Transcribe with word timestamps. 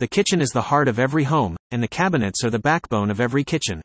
The 0.00 0.08
kitchen 0.08 0.40
is 0.40 0.50
the 0.50 0.62
heart 0.62 0.88
of 0.88 0.98
every 0.98 1.22
home, 1.22 1.56
and 1.70 1.80
the 1.80 1.86
cabinets 1.86 2.42
are 2.42 2.50
the 2.50 2.58
backbone 2.58 3.12
of 3.12 3.20
every 3.20 3.44
kitchen. 3.44 3.80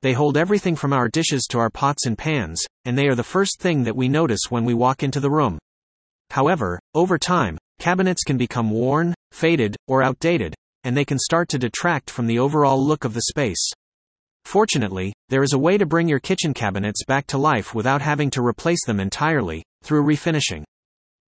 They 0.00 0.12
hold 0.12 0.36
everything 0.36 0.76
from 0.76 0.92
our 0.92 1.08
dishes 1.08 1.48
to 1.50 1.58
our 1.58 1.68
pots 1.68 2.06
and 2.06 2.16
pans, 2.16 2.64
and 2.84 2.96
they 2.96 3.08
are 3.08 3.16
the 3.16 3.24
first 3.24 3.60
thing 3.60 3.82
that 3.82 3.96
we 3.96 4.08
notice 4.08 4.50
when 4.50 4.64
we 4.64 4.72
walk 4.72 5.02
into 5.02 5.18
the 5.18 5.30
room. 5.30 5.58
However, 6.30 6.78
over 6.94 7.18
time, 7.18 7.58
cabinets 7.80 8.22
can 8.22 8.36
become 8.36 8.70
worn, 8.70 9.14
faded, 9.32 9.74
or 9.88 10.04
outdated, 10.04 10.54
and 10.84 10.96
they 10.96 11.04
can 11.04 11.18
start 11.18 11.48
to 11.48 11.58
detract 11.58 12.08
from 12.08 12.28
the 12.28 12.38
overall 12.38 12.80
look 12.84 13.04
of 13.04 13.12
the 13.12 13.22
space. 13.22 13.70
Fortunately, 14.44 15.12
there 15.28 15.42
is 15.42 15.54
a 15.54 15.58
way 15.58 15.76
to 15.76 15.86
bring 15.86 16.08
your 16.08 16.20
kitchen 16.20 16.54
cabinets 16.54 17.04
back 17.04 17.26
to 17.28 17.38
life 17.38 17.74
without 17.74 18.00
having 18.00 18.30
to 18.30 18.46
replace 18.46 18.84
them 18.86 19.00
entirely, 19.00 19.64
through 19.82 20.04
refinishing. 20.04 20.62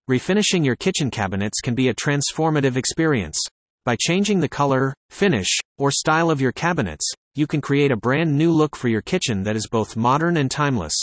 Refinishing 0.09 0.65
your 0.65 0.77
kitchen 0.77 1.11
cabinets 1.11 1.61
can 1.61 1.75
be 1.75 1.89
a 1.89 1.95
transformative 1.95 2.77
experience. 2.77 3.41
By 3.85 3.96
changing 4.01 4.41
the 4.41 4.48
color, 4.48 4.95
finish, 5.11 5.59
or 5.77 5.91
style 5.91 6.31
of 6.31 6.40
your 6.40 6.53
cabinets, 6.53 7.07
you 7.35 7.46
can 7.46 7.61
create 7.61 7.93
a 7.93 7.96
brand 7.96 8.35
new 8.35 8.50
look 8.50 8.75
for 8.76 8.89
your 8.89 9.03
kitchen 9.03 9.43
that 9.43 9.57
is 9.57 9.68
both 9.71 9.95
modern 9.95 10.39
and 10.39 10.50
timeless. 10.50 10.95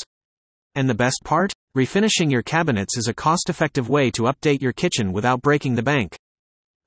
And 0.73 0.89
the 0.89 0.95
best 0.95 1.21
part? 1.23 1.53
Refinishing 1.77 2.31
your 2.31 2.41
cabinets 2.41 2.97
is 2.97 3.07
a 3.07 3.13
cost 3.13 3.49
effective 3.51 3.87
way 3.87 4.09
to 4.11 4.23
update 4.23 4.63
your 4.63 4.73
kitchen 4.73 5.13
without 5.13 5.43
breaking 5.43 5.75
the 5.75 5.83
bank. 5.83 6.17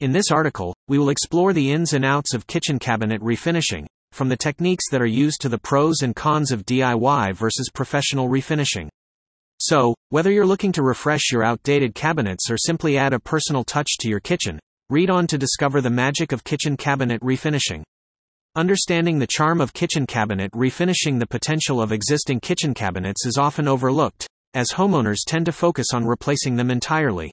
In 0.00 0.10
this 0.10 0.32
article, 0.32 0.74
we 0.88 0.98
will 0.98 1.10
explore 1.10 1.52
the 1.52 1.70
ins 1.70 1.92
and 1.92 2.04
outs 2.04 2.34
of 2.34 2.48
kitchen 2.48 2.80
cabinet 2.80 3.20
refinishing, 3.22 3.86
from 4.10 4.28
the 4.28 4.36
techniques 4.36 4.90
that 4.90 5.00
are 5.00 5.06
used 5.06 5.40
to 5.42 5.48
the 5.48 5.58
pros 5.58 6.02
and 6.02 6.16
cons 6.16 6.50
of 6.50 6.66
DIY 6.66 7.36
versus 7.36 7.70
professional 7.72 8.28
refinishing. 8.28 8.88
So, 9.60 9.94
whether 10.08 10.32
you're 10.32 10.44
looking 10.44 10.72
to 10.72 10.82
refresh 10.82 11.30
your 11.30 11.44
outdated 11.44 11.94
cabinets 11.94 12.50
or 12.50 12.58
simply 12.58 12.98
add 12.98 13.12
a 13.12 13.20
personal 13.20 13.62
touch 13.62 13.96
to 14.00 14.08
your 14.08 14.18
kitchen, 14.18 14.58
read 14.90 15.08
on 15.08 15.26
to 15.26 15.38
discover 15.38 15.80
the 15.80 15.88
magic 15.88 16.32
of 16.32 16.44
kitchen 16.44 16.76
cabinet 16.76 17.20
refinishing. 17.22 17.82
Understanding 18.54 19.18
the 19.18 19.26
charm 19.26 19.60
of 19.60 19.72
kitchen 19.72 20.06
cabinet 20.06 20.52
refinishing 20.52 21.18
the 21.18 21.26
potential 21.26 21.80
of 21.80 21.90
existing 21.90 22.40
kitchen 22.40 22.74
cabinets 22.74 23.24
is 23.24 23.38
often 23.38 23.66
overlooked, 23.66 24.26
as 24.52 24.72
homeowners 24.72 25.24
tend 25.26 25.46
to 25.46 25.52
focus 25.52 25.86
on 25.94 26.04
replacing 26.04 26.56
them 26.56 26.70
entirely. 26.70 27.32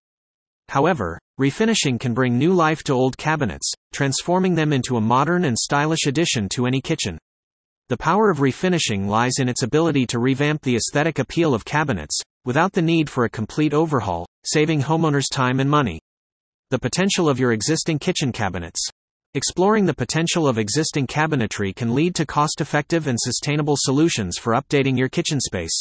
However, 0.70 1.20
refinishing 1.40 2.00
can 2.00 2.14
bring 2.14 2.38
new 2.38 2.54
life 2.54 2.84
to 2.84 2.94
old 2.94 3.18
cabinets, 3.18 3.70
transforming 3.92 4.56
them 4.56 4.72
into 4.72 4.96
a 4.96 5.02
modern 5.02 5.44
and 5.44 5.58
stylish 5.58 6.08
addition 6.08 6.48
to 6.50 6.66
any 6.66 6.80
kitchen. 6.80 7.18
The 7.90 7.98
power 7.98 8.30
of 8.30 8.38
refinishing 8.38 9.08
lies 9.08 9.34
in 9.40 9.50
its 9.50 9.64
ability 9.64 10.06
to 10.08 10.20
revamp 10.20 10.62
the 10.62 10.78
aesthetic 10.78 11.20
appeal 11.20 11.54
of 11.54 11.66
cabinets, 11.66 12.18
without 12.46 12.72
the 12.72 12.82
need 12.82 13.10
for 13.10 13.26
a 13.26 13.30
complete 13.30 13.74
overhaul, 13.74 14.26
saving 14.46 14.84
homeowners 14.84 15.26
time 15.30 15.60
and 15.60 15.70
money. 15.70 16.00
The 16.72 16.80
potential 16.80 17.28
of 17.28 17.38
your 17.38 17.52
existing 17.52 18.00
kitchen 18.00 18.32
cabinets. 18.32 18.80
Exploring 19.34 19.86
the 19.86 19.94
potential 19.94 20.48
of 20.48 20.58
existing 20.58 21.06
cabinetry 21.06 21.76
can 21.76 21.94
lead 21.94 22.16
to 22.16 22.26
cost 22.26 22.62
effective 22.62 23.08
and 23.08 23.18
sustainable 23.20 23.76
solutions 23.78 24.38
for 24.38 24.54
updating 24.54 24.98
your 24.98 25.10
kitchen 25.10 25.42
space. 25.42 25.78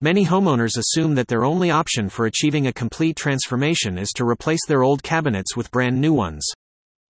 Many 0.00 0.24
homeowners 0.24 0.78
assume 0.78 1.16
that 1.16 1.28
their 1.28 1.44
only 1.44 1.70
option 1.70 2.08
for 2.08 2.24
achieving 2.24 2.66
a 2.66 2.72
complete 2.72 3.14
transformation 3.14 3.98
is 3.98 4.08
to 4.12 4.26
replace 4.26 4.64
their 4.66 4.82
old 4.82 5.02
cabinets 5.02 5.54
with 5.54 5.70
brand 5.70 6.00
new 6.00 6.14
ones. 6.14 6.48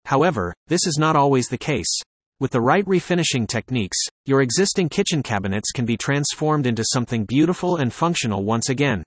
However, 0.06 0.52
this 0.66 0.88
is 0.88 0.98
not 0.98 1.16
always 1.16 1.50
the 1.50 1.58
case. 1.60 2.02
With 2.40 2.50
the 2.50 2.62
right 2.62 2.86
refinishing 2.86 3.48
techniques, 3.48 4.00
your 4.26 4.42
existing 4.42 4.90
kitchen 4.90 5.22
cabinets 5.22 5.72
can 5.72 5.86
be 5.86 5.98
transformed 5.98 6.66
into 6.66 6.84
something 6.84 7.26
beautiful 7.26 7.76
and 7.76 7.94
functional 7.94 8.44
once 8.44 8.70
again. 8.70 9.04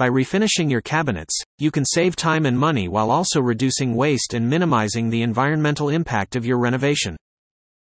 By 0.00 0.08
refinishing 0.08 0.70
your 0.70 0.80
cabinets, 0.80 1.38
you 1.58 1.70
can 1.70 1.84
save 1.84 2.16
time 2.16 2.46
and 2.46 2.58
money 2.58 2.88
while 2.88 3.10
also 3.10 3.38
reducing 3.38 3.94
waste 3.94 4.32
and 4.32 4.48
minimizing 4.48 5.10
the 5.10 5.20
environmental 5.20 5.90
impact 5.90 6.36
of 6.36 6.46
your 6.46 6.58
renovation. 6.58 7.18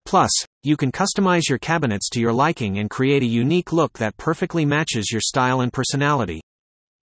Plus, 0.07 0.31
you 0.63 0.79
can 0.79 0.91
customize 0.91 1.47
your 1.47 1.59
cabinets 1.59 2.09
to 2.09 2.21
your 2.21 2.33
liking 2.33 2.79
and 2.79 2.89
create 2.89 3.23
a 3.23 3.27
unique 3.27 3.71
look 3.71 3.99
that 3.99 4.17
perfectly 4.17 4.65
matches 4.65 5.11
your 5.13 5.21
style 5.21 5.61
and 5.61 5.71
personality. 5.75 6.41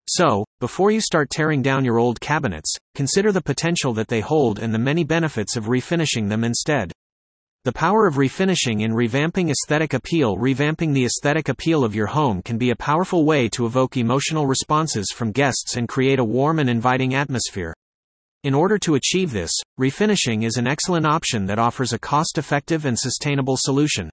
So, 0.09 0.47
before 0.61 0.91
you 0.91 1.03
start 1.03 1.29
tearing 1.29 1.61
down 1.61 1.85
your 1.85 1.99
old 1.99 2.19
cabinets, 2.19 2.75
consider 2.95 3.33
the 3.33 3.43
potential 3.43 3.93
that 3.93 4.09
they 4.09 4.21
hold 4.21 4.61
and 4.61 4.73
the 4.73 4.79
many 4.79 5.05
benefits 5.05 5.57
of 5.57 5.67
refinishing 5.67 6.31
them 6.31 6.43
instead. 6.43 6.91
The 7.65 7.73
power 7.73 8.09
of 8.09 8.17
refinishing 8.17 8.81
in 8.81 8.91
revamping 8.91 9.49
aesthetic 9.49 9.95
appeal 9.95 10.37
Revamping 10.37 10.93
the 10.93 11.05
aesthetic 11.05 11.49
appeal 11.49 11.85
of 11.85 11.95
your 11.95 12.09
home 12.09 12.43
can 12.43 12.59
be 12.59 12.71
a 12.71 12.77
powerful 12.77 13.25
way 13.25 13.49
to 13.51 13.67
evoke 13.67 13.97
emotional 13.97 14.49
responses 14.49 15.13
from 15.15 15.31
guests 15.31 15.77
and 15.77 15.89
create 15.89 16.19
a 16.19 16.25
warm 16.25 16.59
and 16.59 16.69
inviting 16.69 17.15
atmosphere. 17.15 17.73
In 18.43 18.53
order 18.53 18.79
to 18.79 18.97
achieve 18.97 19.31
this, 19.31 19.53
refinishing 19.79 20.43
is 20.43 20.57
an 20.57 20.67
excellent 20.67 21.07
option 21.07 21.47
that 21.47 21.61
offers 21.61 21.93
a 21.93 22.01
cost 22.01 22.37
effective 22.37 22.85
and 22.85 22.99
sustainable 22.99 23.57
solution. 23.57 24.11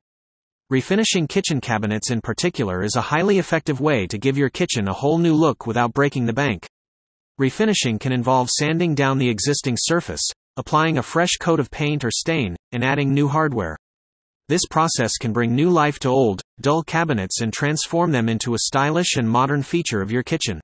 Refinishing 0.72 1.28
kitchen 1.28 1.60
cabinets 1.60 2.12
in 2.12 2.22
particular 2.22 2.84
is 2.84 2.98
a 2.98 3.02
highly 3.02 3.40
effective 3.40 3.82
way 3.82 4.06
to 4.06 4.20
give 4.20 4.38
your 4.38 4.52
kitchen 4.52 4.88
a 4.88 4.94
whole 4.94 5.18
new 5.18 5.34
look 5.34 5.66
without 5.66 5.96
breaking 5.96 6.28
the 6.28 6.34
bank. 6.34 6.68
Refinishing 7.42 8.00
can 8.00 8.12
involve 8.12 8.52
sanding 8.52 8.94
down 8.94 9.18
the 9.18 9.30
existing 9.30 9.76
surface, 9.80 10.22
applying 10.60 10.98
a 10.98 11.02
fresh 11.02 11.38
coat 11.40 11.60
of 11.60 11.72
paint 11.72 12.04
or 12.04 12.12
stain, 12.12 12.56
and 12.74 12.84
adding 12.84 13.14
new 13.14 13.30
hardware. 13.30 13.78
This 14.50 14.66
process 14.70 15.18
can 15.18 15.32
bring 15.32 15.56
new 15.56 15.70
life 15.70 16.00
to 16.00 16.10
old, 16.10 16.42
dull 16.60 16.84
cabinets 16.84 17.40
and 17.40 17.54
transform 17.54 18.12
them 18.12 18.28
into 18.28 18.54
a 18.54 18.66
stylish 18.66 19.16
and 19.16 19.30
modern 19.30 19.64
feature 19.64 20.02
of 20.02 20.12
your 20.12 20.22
kitchen. 20.22 20.60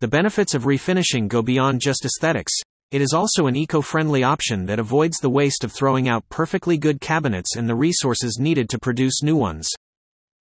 The 0.00 0.08
benefits 0.08 0.54
of 0.54 0.64
refinishing 0.64 1.28
go 1.28 1.42
beyond 1.42 1.82
just 1.82 2.06
aesthetics. 2.06 2.52
It 2.90 3.02
is 3.02 3.12
also 3.12 3.46
an 3.46 3.56
eco 3.56 3.82
friendly 3.82 4.22
option 4.22 4.64
that 4.64 4.78
avoids 4.78 5.18
the 5.18 5.28
waste 5.28 5.62
of 5.62 5.72
throwing 5.72 6.08
out 6.08 6.26
perfectly 6.30 6.78
good 6.78 7.02
cabinets 7.02 7.54
and 7.56 7.68
the 7.68 7.76
resources 7.76 8.38
needed 8.40 8.70
to 8.70 8.78
produce 8.78 9.22
new 9.22 9.36
ones. 9.36 9.68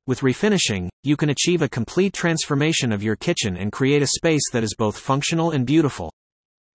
With 0.06 0.22
refinishing, 0.22 0.88
you 1.04 1.18
can 1.18 1.32
achieve 1.32 1.62
a 1.62 1.68
complete 1.68 2.14
transformation 2.14 2.94
of 2.94 3.04
your 3.04 3.18
kitchen 3.18 3.58
and 3.58 3.70
create 3.70 4.02
a 4.02 4.08
space 4.08 4.50
that 4.54 4.64
is 4.64 4.74
both 4.78 4.98
functional 4.98 5.52
and 5.52 5.66
beautiful. 5.66 6.10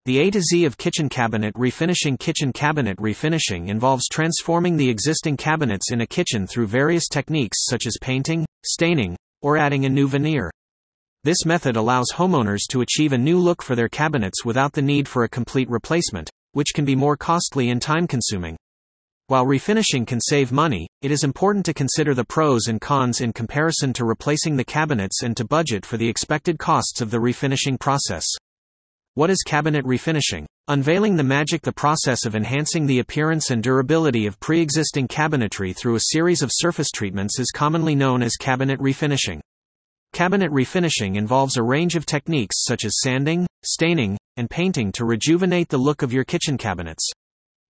The 0.04 0.18
A 0.18 0.32
to 0.32 0.40
Z 0.40 0.64
of 0.64 0.78
kitchen 0.78 1.08
cabinet 1.08 1.54
refinishing 1.54 2.18
Kitchen 2.18 2.52
cabinet 2.52 2.96
refinishing 2.96 3.68
involves 3.68 4.08
transforming 4.08 4.76
the 4.76 4.88
existing 4.90 5.36
cabinets 5.36 5.92
in 5.92 6.00
a 6.00 6.06
kitchen 6.08 6.44
through 6.44 6.66
various 6.66 7.06
techniques 7.06 7.66
such 7.66 7.86
as 7.86 7.98
painting, 8.00 8.44
staining, 8.64 9.16
or 9.42 9.56
adding 9.56 9.84
a 9.84 9.88
new 9.88 10.08
veneer. 10.08 10.50
This 11.22 11.46
method 11.46 11.76
allows 11.76 12.10
homeowners 12.12 12.62
to 12.70 12.80
achieve 12.80 13.12
a 13.12 13.18
new 13.18 13.38
look 13.38 13.62
for 13.62 13.76
their 13.76 13.88
cabinets 13.88 14.44
without 14.44 14.72
the 14.72 14.82
need 14.82 15.06
for 15.06 15.22
a 15.22 15.28
complete 15.28 15.70
replacement, 15.70 16.28
which 16.50 16.74
can 16.74 16.84
be 16.84 16.96
more 16.96 17.16
costly 17.16 17.70
and 17.70 17.80
time 17.80 18.08
consuming. 18.08 18.56
While 19.28 19.46
refinishing 19.46 20.04
can 20.04 20.20
save 20.20 20.50
money, 20.50 20.88
it 21.02 21.12
is 21.12 21.22
important 21.22 21.64
to 21.66 21.74
consider 21.74 22.12
the 22.12 22.24
pros 22.24 22.66
and 22.66 22.80
cons 22.80 23.20
in 23.20 23.32
comparison 23.32 23.92
to 23.92 24.04
replacing 24.04 24.56
the 24.56 24.64
cabinets 24.64 25.22
and 25.22 25.36
to 25.36 25.44
budget 25.44 25.86
for 25.86 25.96
the 25.96 26.08
expected 26.08 26.58
costs 26.58 27.00
of 27.00 27.12
the 27.12 27.18
refinishing 27.18 27.78
process. 27.78 28.26
What 29.14 29.28
is 29.28 29.42
cabinet 29.42 29.84
refinishing? 29.84 30.46
Unveiling 30.68 31.16
the 31.16 31.22
magic 31.22 31.60
the 31.60 31.70
process 31.70 32.24
of 32.24 32.34
enhancing 32.34 32.86
the 32.86 33.00
appearance 33.00 33.50
and 33.50 33.62
durability 33.62 34.24
of 34.24 34.40
pre-existing 34.40 35.06
cabinetry 35.06 35.76
through 35.76 35.96
a 35.96 36.12
series 36.12 36.40
of 36.40 36.48
surface 36.50 36.90
treatments 36.90 37.38
is 37.38 37.50
commonly 37.50 37.94
known 37.94 38.22
as 38.22 38.36
cabinet 38.36 38.80
refinishing. 38.80 39.40
Cabinet 40.14 40.50
refinishing 40.50 41.16
involves 41.16 41.58
a 41.58 41.62
range 41.62 41.94
of 41.94 42.06
techniques 42.06 42.64
such 42.64 42.86
as 42.86 43.00
sanding, 43.02 43.46
staining, 43.62 44.16
and 44.38 44.48
painting 44.48 44.90
to 44.92 45.04
rejuvenate 45.04 45.68
the 45.68 45.76
look 45.76 46.00
of 46.00 46.14
your 46.14 46.24
kitchen 46.24 46.56
cabinets. 46.56 47.06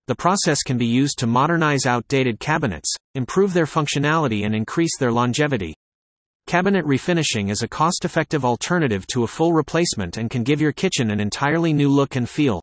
The 0.07 0.15
process 0.15 0.63
can 0.63 0.77
be 0.77 0.85
used 0.85 1.19
to 1.19 1.27
modernize 1.27 1.85
outdated 1.85 2.39
cabinets, 2.39 2.95
improve 3.13 3.51
their 3.51 3.65
functionality 3.65 4.45
and 4.45 4.55
increase 4.55 4.97
their 4.97 5.11
longevity. 5.11 5.73
Cabinet 6.47 6.85
refinishing 6.85 7.49
is 7.49 7.63
a 7.63 7.67
cost 7.67 8.05
effective 8.05 8.45
alternative 8.45 9.07
to 9.07 9.23
a 9.23 9.27
full 9.27 9.51
replacement 9.51 10.17
and 10.17 10.29
can 10.29 10.43
give 10.43 10.61
your 10.61 10.71
kitchen 10.71 11.09
an 11.09 11.19
entirely 11.19 11.73
new 11.73 11.89
look 11.89 12.15
and 12.15 12.29
feel. 12.29 12.61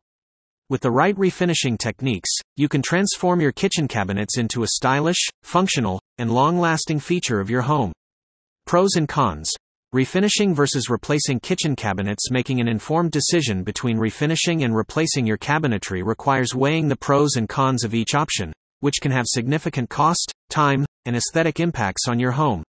With 0.69 0.79
the 0.79 0.89
right 0.89 1.13
refinishing 1.17 1.77
techniques, 1.77 2.29
you 2.55 2.69
can 2.69 2.81
transform 2.81 3.41
your 3.41 3.51
kitchen 3.51 3.89
cabinets 3.89 4.37
into 4.37 4.63
a 4.63 4.67
stylish, 4.67 5.27
functional, 5.41 5.99
and 6.17 6.31
long 6.31 6.61
lasting 6.61 7.01
feature 7.01 7.41
of 7.41 7.49
your 7.49 7.63
home. 7.63 7.91
Pros 8.65 8.95
and 8.95 9.09
cons. 9.09 9.51
Refinishing 9.93 10.55
versus 10.55 10.89
replacing 10.89 11.41
kitchen 11.41 11.75
cabinets 11.75 12.31
Making 12.31 12.61
an 12.61 12.69
informed 12.69 13.11
decision 13.11 13.63
between 13.63 13.97
refinishing 13.97 14.63
and 14.63 14.73
replacing 14.73 15.27
your 15.27 15.37
cabinetry 15.37 16.05
requires 16.05 16.55
weighing 16.55 16.87
the 16.87 16.95
pros 16.95 17.35
and 17.35 17.49
cons 17.49 17.83
of 17.83 17.93
each 17.93 18.15
option, 18.15 18.53
which 18.79 19.01
can 19.01 19.11
have 19.11 19.25
significant 19.27 19.89
cost, 19.89 20.31
time, 20.49 20.85
and 21.05 21.17
aesthetic 21.17 21.59
impacts 21.59 22.07
on 22.07 22.17
your 22.17 22.31
home. 22.31 22.63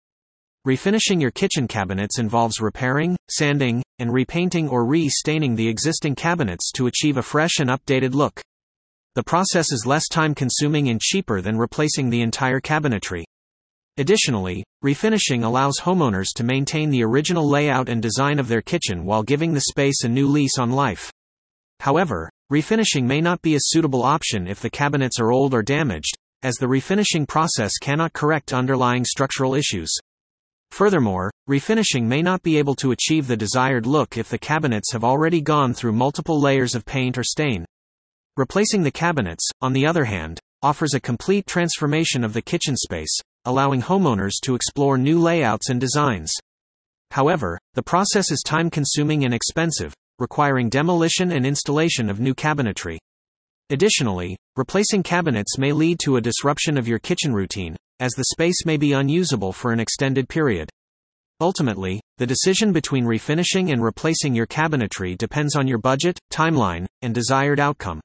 Refinishing 0.65 1.21
your 1.21 1.33
kitchen 1.33 1.67
cabinets 1.67 2.21
involves 2.21 2.61
repairing, 2.61 3.17
sanding, 3.29 3.83
and 3.99 4.13
repainting 4.13 4.69
or 4.69 4.85
re-staining 4.85 5.57
the 5.57 5.67
existing 5.67 6.15
cabinets 6.15 6.71
to 6.71 6.87
achieve 6.87 7.17
a 7.17 7.23
fresh 7.23 7.59
and 7.59 7.69
updated 7.69 8.15
look. 8.15 8.41
The 9.17 9.25
process 9.25 9.73
is 9.73 9.87
less 9.87 10.07
time 10.07 10.37
consuming 10.37 10.89
and 10.89 11.01
cheaper 11.01 11.41
than 11.41 11.59
replacing 11.59 12.11
the 12.11 12.23
entire 12.23 12.61
cabinetry. 12.61 13.25
Additionally, 13.97 14.63
refinishing 14.85 15.43
allows 15.43 15.81
homeowners 15.81 16.29
to 16.37 16.45
maintain 16.45 16.91
the 16.91 17.03
original 17.03 17.51
layout 17.51 17.89
and 17.89 18.01
design 18.01 18.39
of 18.39 18.47
their 18.47 18.63
kitchen 18.63 19.05
while 19.05 19.25
giving 19.25 19.53
the 19.53 19.63
space 19.63 20.05
a 20.05 20.09
new 20.09 20.29
lease 20.29 20.61
on 20.61 20.71
life. 20.71 21.11
However, 21.81 22.31
refinishing 22.53 23.03
may 23.03 23.21
not 23.21 23.43
be 23.43 23.57
a 23.57 23.61
suitable 23.63 24.05
option 24.05 24.47
if 24.47 24.61
the 24.61 24.71
cabinets 24.71 25.19
are 25.19 25.33
old 25.33 25.55
or 25.55 25.63
damaged, 25.65 26.17
as 26.45 26.55
the 26.55 26.67
refinishing 26.67 27.27
process 27.27 27.79
cannot 27.79 28.13
correct 28.13 28.53
underlying 28.53 29.05
structural 29.05 29.57
issues. 29.57 29.93
Furthermore, 30.73 31.31
refinishing 31.51 32.05
may 32.05 32.23
not 32.23 32.43
be 32.43 32.57
able 32.57 32.75
to 32.77 32.93
achieve 32.93 33.27
the 33.27 33.37
desired 33.37 33.85
look 33.85 34.17
if 34.17 34.31
the 34.31 34.39
cabinets 34.39 34.91
have 34.93 35.05
already 35.05 35.43
gone 35.43 35.75
through 35.75 35.93
multiple 35.93 36.41
layers 36.41 36.75
of 36.75 36.87
paint 36.87 37.19
or 37.19 37.23
stain. 37.23 37.67
Replacing 38.39 38.83
the 38.83 38.91
cabinets, 38.91 39.47
on 39.61 39.75
the 39.75 39.85
other 39.85 40.07
hand, 40.07 40.41
offers 40.63 40.95
a 40.95 41.01
complete 41.01 41.47
transformation 41.47 42.25
of 42.25 42.33
the 42.33 42.41
kitchen 42.41 42.75
space, 42.75 43.15
allowing 43.45 43.83
homeowners 43.83 44.41
to 44.45 44.55
explore 44.55 44.97
new 44.97 45.21
layouts 45.21 45.69
and 45.69 45.79
designs. 45.79 46.33
However, 47.11 47.59
the 47.75 47.83
process 47.83 48.31
is 48.31 48.41
time 48.41 48.71
consuming 48.71 49.27
and 49.27 49.35
expensive, 49.35 49.93
requiring 50.19 50.71
demolition 50.71 51.33
and 51.33 51.45
installation 51.45 52.09
of 52.09 52.19
new 52.19 52.35
cabinetry. 52.35 52.97
Additionally, 53.69 54.39
replacing 54.57 55.03
cabinets 55.03 55.59
may 55.59 55.73
lead 55.73 55.99
to 55.99 56.17
a 56.17 56.23
disruption 56.23 56.79
of 56.79 56.89
your 56.89 56.99
kitchen 56.99 57.35
routine, 57.35 57.77
as 58.03 58.13
the 58.13 58.25
space 58.33 58.67
may 58.67 58.77
be 58.77 58.93
unusable 58.93 59.53
for 59.53 59.73
an 59.73 59.79
extended 59.79 60.29
period. 60.29 60.69
Ultimately, 61.41 62.01
the 62.19 62.27
decision 62.27 62.73
between 62.73 63.05
refinishing 63.05 63.73
and 63.73 63.83
replacing 63.83 64.35
your 64.35 64.47
cabinetry 64.47 65.17
depends 65.17 65.55
on 65.55 65.69
your 65.69 65.79
budget, 65.79 66.19
timeline, 66.33 66.87
and 67.03 67.15
desired 67.15 67.61
outcome. 67.61 68.01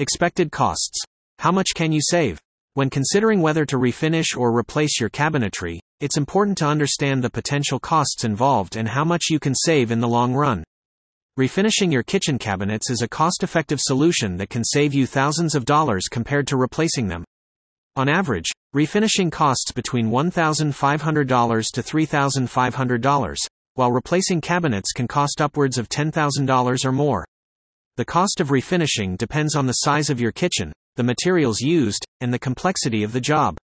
Expected 0.00 0.50
costs. 0.50 1.00
How 1.38 1.52
much 1.52 1.68
can 1.74 1.92
you 1.92 2.00
save? 2.02 2.40
When 2.74 2.90
considering 2.90 3.40
whether 3.40 3.64
to 3.66 3.76
refinish 3.76 4.36
or 4.36 4.56
replace 4.56 4.98
your 4.98 5.08
cabinetry, 5.10 5.78
it's 6.00 6.16
important 6.16 6.58
to 6.58 6.66
understand 6.66 7.22
the 7.22 7.30
potential 7.30 7.78
costs 7.78 8.24
involved 8.24 8.76
and 8.76 8.88
how 8.88 9.04
much 9.04 9.26
you 9.30 9.38
can 9.38 9.54
save 9.54 9.92
in 9.92 10.00
the 10.00 10.08
long 10.08 10.34
run. 10.34 10.64
Refinishing 11.38 11.92
your 11.92 12.02
kitchen 12.02 12.38
cabinets 12.38 12.90
is 12.90 13.02
a 13.02 13.08
cost 13.08 13.44
effective 13.44 13.80
solution 13.80 14.36
that 14.38 14.50
can 14.50 14.64
save 14.64 14.92
you 14.92 15.06
thousands 15.06 15.54
of 15.54 15.64
dollars 15.64 16.08
compared 16.10 16.48
to 16.48 16.56
replacing 16.56 17.06
them. 17.06 17.24
On 17.94 18.08
average, 18.08 18.50
refinishing 18.74 19.30
costs 19.30 19.70
between 19.70 20.08
$1,500 20.08 21.72
to 21.72 21.82
$3,500, 21.82 23.36
while 23.74 23.92
replacing 23.92 24.40
cabinets 24.40 24.92
can 24.92 25.06
cost 25.06 25.42
upwards 25.42 25.76
of 25.76 25.90
$10,000 25.90 26.84
or 26.86 26.92
more. 26.92 27.26
The 27.98 28.06
cost 28.06 28.40
of 28.40 28.48
refinishing 28.48 29.18
depends 29.18 29.54
on 29.54 29.66
the 29.66 29.72
size 29.74 30.08
of 30.08 30.18
your 30.18 30.32
kitchen, 30.32 30.72
the 30.96 31.02
materials 31.02 31.60
used, 31.60 32.06
and 32.22 32.32
the 32.32 32.38
complexity 32.38 33.02
of 33.02 33.12
the 33.12 33.20
job. 33.20 33.58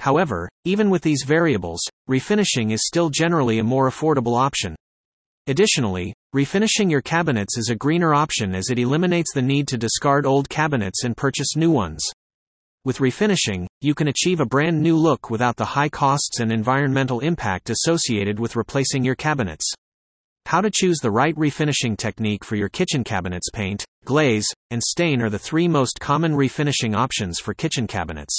However, 0.00 0.48
even 0.64 0.90
with 0.90 1.02
these 1.02 1.22
variables, 1.24 1.80
refinishing 2.10 2.72
is 2.72 2.84
still 2.84 3.10
generally 3.10 3.60
a 3.60 3.64
more 3.64 3.88
affordable 3.88 4.36
option. 4.36 4.74
Additionally, 5.46 6.12
refinishing 6.34 6.90
your 6.90 7.00
cabinets 7.00 7.56
is 7.56 7.70
a 7.70 7.76
greener 7.76 8.12
option 8.12 8.56
as 8.56 8.70
it 8.70 8.80
eliminates 8.80 9.32
the 9.32 9.42
need 9.42 9.68
to 9.68 9.78
discard 9.78 10.26
old 10.26 10.48
cabinets 10.48 11.04
and 11.04 11.16
purchase 11.16 11.54
new 11.54 11.70
ones. 11.70 12.02
With 12.84 12.98
refinishing, 12.98 13.66
you 13.80 13.94
can 13.94 14.08
achieve 14.08 14.40
a 14.40 14.46
brand 14.46 14.82
new 14.82 14.96
look 14.96 15.30
without 15.30 15.54
the 15.54 15.64
high 15.64 15.88
costs 15.88 16.40
and 16.40 16.50
environmental 16.50 17.20
impact 17.20 17.70
associated 17.70 18.40
with 18.40 18.56
replacing 18.56 19.04
your 19.04 19.14
cabinets. 19.14 19.72
How 20.46 20.60
to 20.60 20.70
choose 20.72 20.98
the 20.98 21.12
right 21.12 21.36
refinishing 21.36 21.96
technique 21.96 22.44
for 22.44 22.56
your 22.56 22.68
kitchen 22.68 23.04
cabinets 23.04 23.50
paint, 23.52 23.84
glaze, 24.04 24.48
and 24.72 24.82
stain 24.82 25.22
are 25.22 25.30
the 25.30 25.38
three 25.38 25.68
most 25.68 26.00
common 26.00 26.32
refinishing 26.32 26.96
options 26.96 27.38
for 27.38 27.54
kitchen 27.54 27.86
cabinets. 27.86 28.36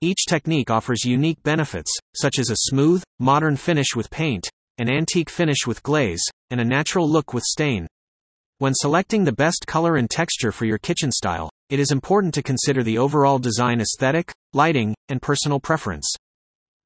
Each 0.00 0.24
technique 0.26 0.70
offers 0.70 1.04
unique 1.04 1.42
benefits, 1.42 1.94
such 2.16 2.38
as 2.38 2.48
a 2.48 2.70
smooth, 2.70 3.02
modern 3.18 3.56
finish 3.56 3.94
with 3.94 4.08
paint, 4.10 4.48
an 4.78 4.88
antique 4.88 5.28
finish 5.28 5.66
with 5.66 5.82
glaze, 5.82 6.24
and 6.50 6.58
a 6.58 6.64
natural 6.64 7.06
look 7.06 7.34
with 7.34 7.44
stain. 7.44 7.86
When 8.60 8.72
selecting 8.74 9.24
the 9.24 9.32
best 9.32 9.66
color 9.66 9.96
and 9.96 10.08
texture 10.08 10.52
for 10.52 10.64
your 10.64 10.78
kitchen 10.78 11.12
style, 11.12 11.50
it 11.70 11.78
is 11.78 11.90
important 11.90 12.32
to 12.34 12.42
consider 12.42 12.82
the 12.82 12.98
overall 12.98 13.38
design 13.38 13.80
aesthetic, 13.80 14.32
lighting, 14.52 14.94
and 15.08 15.20
personal 15.20 15.60
preference. 15.60 16.06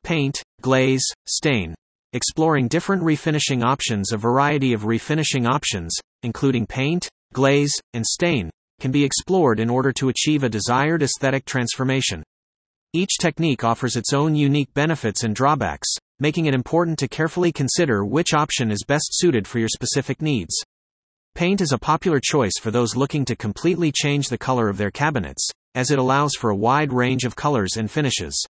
Paint, 0.02 0.42
glaze, 0.60 1.04
stain. 1.26 1.74
Exploring 2.12 2.68
different 2.68 3.02
refinishing 3.02 3.64
options, 3.64 4.12
a 4.12 4.16
variety 4.16 4.72
of 4.72 4.82
refinishing 4.82 5.48
options, 5.48 5.94
including 6.22 6.66
paint, 6.66 7.08
glaze, 7.32 7.72
and 7.94 8.04
stain, 8.04 8.50
can 8.80 8.90
be 8.90 9.04
explored 9.04 9.60
in 9.60 9.70
order 9.70 9.92
to 9.92 10.08
achieve 10.08 10.42
a 10.42 10.48
desired 10.48 11.02
aesthetic 11.02 11.44
transformation. 11.44 12.22
Each 12.92 13.16
technique 13.18 13.64
offers 13.64 13.96
its 13.96 14.12
own 14.12 14.34
unique 14.34 14.74
benefits 14.74 15.24
and 15.24 15.34
drawbacks, 15.34 15.88
making 16.18 16.46
it 16.46 16.54
important 16.54 16.98
to 16.98 17.08
carefully 17.08 17.50
consider 17.50 18.04
which 18.04 18.34
option 18.34 18.70
is 18.70 18.84
best 18.86 19.08
suited 19.12 19.48
for 19.48 19.58
your 19.58 19.68
specific 19.68 20.20
needs. 20.20 20.54
Paint 21.34 21.62
is 21.62 21.72
a 21.72 21.78
popular 21.78 22.20
choice 22.22 22.58
for 22.60 22.70
those 22.70 22.94
looking 22.94 23.24
to 23.24 23.34
completely 23.34 23.90
change 23.90 24.28
the 24.28 24.36
color 24.36 24.68
of 24.68 24.76
their 24.76 24.90
cabinets, 24.90 25.48
as 25.74 25.90
it 25.90 25.98
allows 25.98 26.34
for 26.34 26.50
a 26.50 26.56
wide 26.56 26.92
range 26.92 27.24
of 27.24 27.34
colors 27.34 27.78
and 27.78 27.90
finishes. 27.90 28.44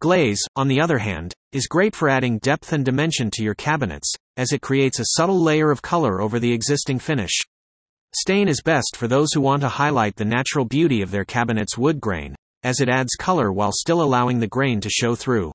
Glaze, 0.00 0.42
on 0.54 0.68
the 0.68 0.78
other 0.78 0.98
hand, 0.98 1.32
is 1.52 1.66
great 1.66 1.96
for 1.96 2.10
adding 2.10 2.38
depth 2.40 2.74
and 2.74 2.84
dimension 2.84 3.30
to 3.30 3.42
your 3.42 3.54
cabinets, 3.54 4.12
as 4.36 4.52
it 4.52 4.60
creates 4.60 5.00
a 5.00 5.16
subtle 5.16 5.42
layer 5.42 5.70
of 5.70 5.80
color 5.80 6.20
over 6.20 6.38
the 6.38 6.52
existing 6.52 6.98
finish. 6.98 7.40
Stain 8.14 8.46
is 8.46 8.60
best 8.62 8.94
for 8.94 9.08
those 9.08 9.32
who 9.32 9.40
want 9.40 9.62
to 9.62 9.68
highlight 9.70 10.16
the 10.16 10.24
natural 10.24 10.66
beauty 10.66 11.00
of 11.00 11.10
their 11.10 11.24
cabinet's 11.24 11.78
wood 11.78 11.98
grain, 11.98 12.36
as 12.62 12.80
it 12.80 12.90
adds 12.90 13.14
color 13.18 13.50
while 13.52 13.72
still 13.72 14.02
allowing 14.02 14.38
the 14.38 14.46
grain 14.46 14.82
to 14.82 14.90
show 14.90 15.14
through. 15.14 15.50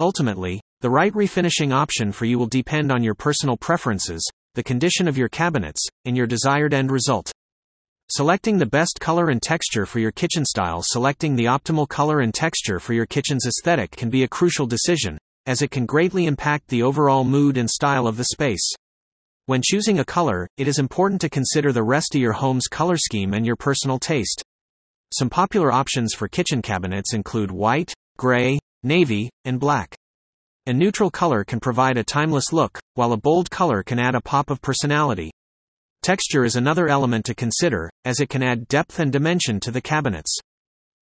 Ultimately, 0.00 0.60
the 0.82 0.90
right 0.90 1.12
refinishing 1.14 1.72
option 1.72 2.12
for 2.12 2.26
you 2.26 2.38
will 2.38 2.46
depend 2.46 2.92
on 2.92 3.02
your 3.02 3.14
personal 3.14 3.56
preferences, 3.56 4.28
the 4.54 4.62
condition 4.62 5.08
of 5.08 5.18
your 5.18 5.28
cabinets, 5.28 5.86
and 6.04 6.16
your 6.16 6.26
desired 6.26 6.74
end 6.74 6.90
result. 6.90 7.30
Selecting 8.10 8.56
the 8.56 8.64
best 8.64 8.98
color 9.00 9.28
and 9.28 9.42
texture 9.42 9.84
for 9.84 9.98
your 9.98 10.10
kitchen 10.10 10.42
style 10.42 10.82
Selecting 10.82 11.36
the 11.36 11.44
optimal 11.44 11.86
color 11.86 12.20
and 12.20 12.32
texture 12.32 12.80
for 12.80 12.94
your 12.94 13.04
kitchen's 13.04 13.46
aesthetic 13.46 13.90
can 13.90 14.08
be 14.08 14.22
a 14.22 14.28
crucial 14.28 14.66
decision, 14.66 15.18
as 15.44 15.60
it 15.60 15.70
can 15.70 15.84
greatly 15.84 16.24
impact 16.24 16.68
the 16.68 16.82
overall 16.82 17.24
mood 17.24 17.58
and 17.58 17.68
style 17.68 18.06
of 18.06 18.16
the 18.16 18.24
space. 18.32 18.72
When 19.44 19.60
choosing 19.62 19.98
a 19.98 20.06
color, 20.06 20.48
it 20.56 20.68
is 20.68 20.78
important 20.78 21.20
to 21.20 21.28
consider 21.28 21.70
the 21.70 21.82
rest 21.82 22.14
of 22.14 22.22
your 22.22 22.32
home's 22.32 22.66
color 22.66 22.96
scheme 22.96 23.34
and 23.34 23.44
your 23.44 23.56
personal 23.56 23.98
taste. 23.98 24.42
Some 25.12 25.28
popular 25.28 25.70
options 25.70 26.14
for 26.14 26.28
kitchen 26.28 26.62
cabinets 26.62 27.12
include 27.12 27.50
white, 27.50 27.92
gray, 28.16 28.58
navy, 28.82 29.28
and 29.44 29.60
black. 29.60 29.97
A 30.68 30.72
neutral 30.74 31.10
color 31.10 31.44
can 31.44 31.60
provide 31.60 31.96
a 31.96 32.04
timeless 32.04 32.52
look, 32.52 32.78
while 32.92 33.14
a 33.14 33.16
bold 33.16 33.50
color 33.50 33.82
can 33.82 33.98
add 33.98 34.14
a 34.14 34.20
pop 34.20 34.50
of 34.50 34.60
personality. 34.60 35.30
Texture 36.02 36.44
is 36.44 36.56
another 36.56 36.88
element 36.88 37.24
to 37.24 37.34
consider, 37.34 37.88
as 38.04 38.20
it 38.20 38.28
can 38.28 38.42
add 38.42 38.68
depth 38.68 38.98
and 38.98 39.10
dimension 39.10 39.60
to 39.60 39.70
the 39.70 39.80
cabinets. 39.80 40.38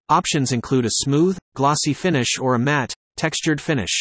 Options 0.08 0.52
include 0.52 0.86
a 0.86 1.02
smooth, 1.02 1.37
glossy 1.56 1.92
finish 1.94 2.38
or 2.38 2.54
a 2.54 2.61
matte, 2.61 2.94
textured 3.16 3.61
finish. 3.61 3.99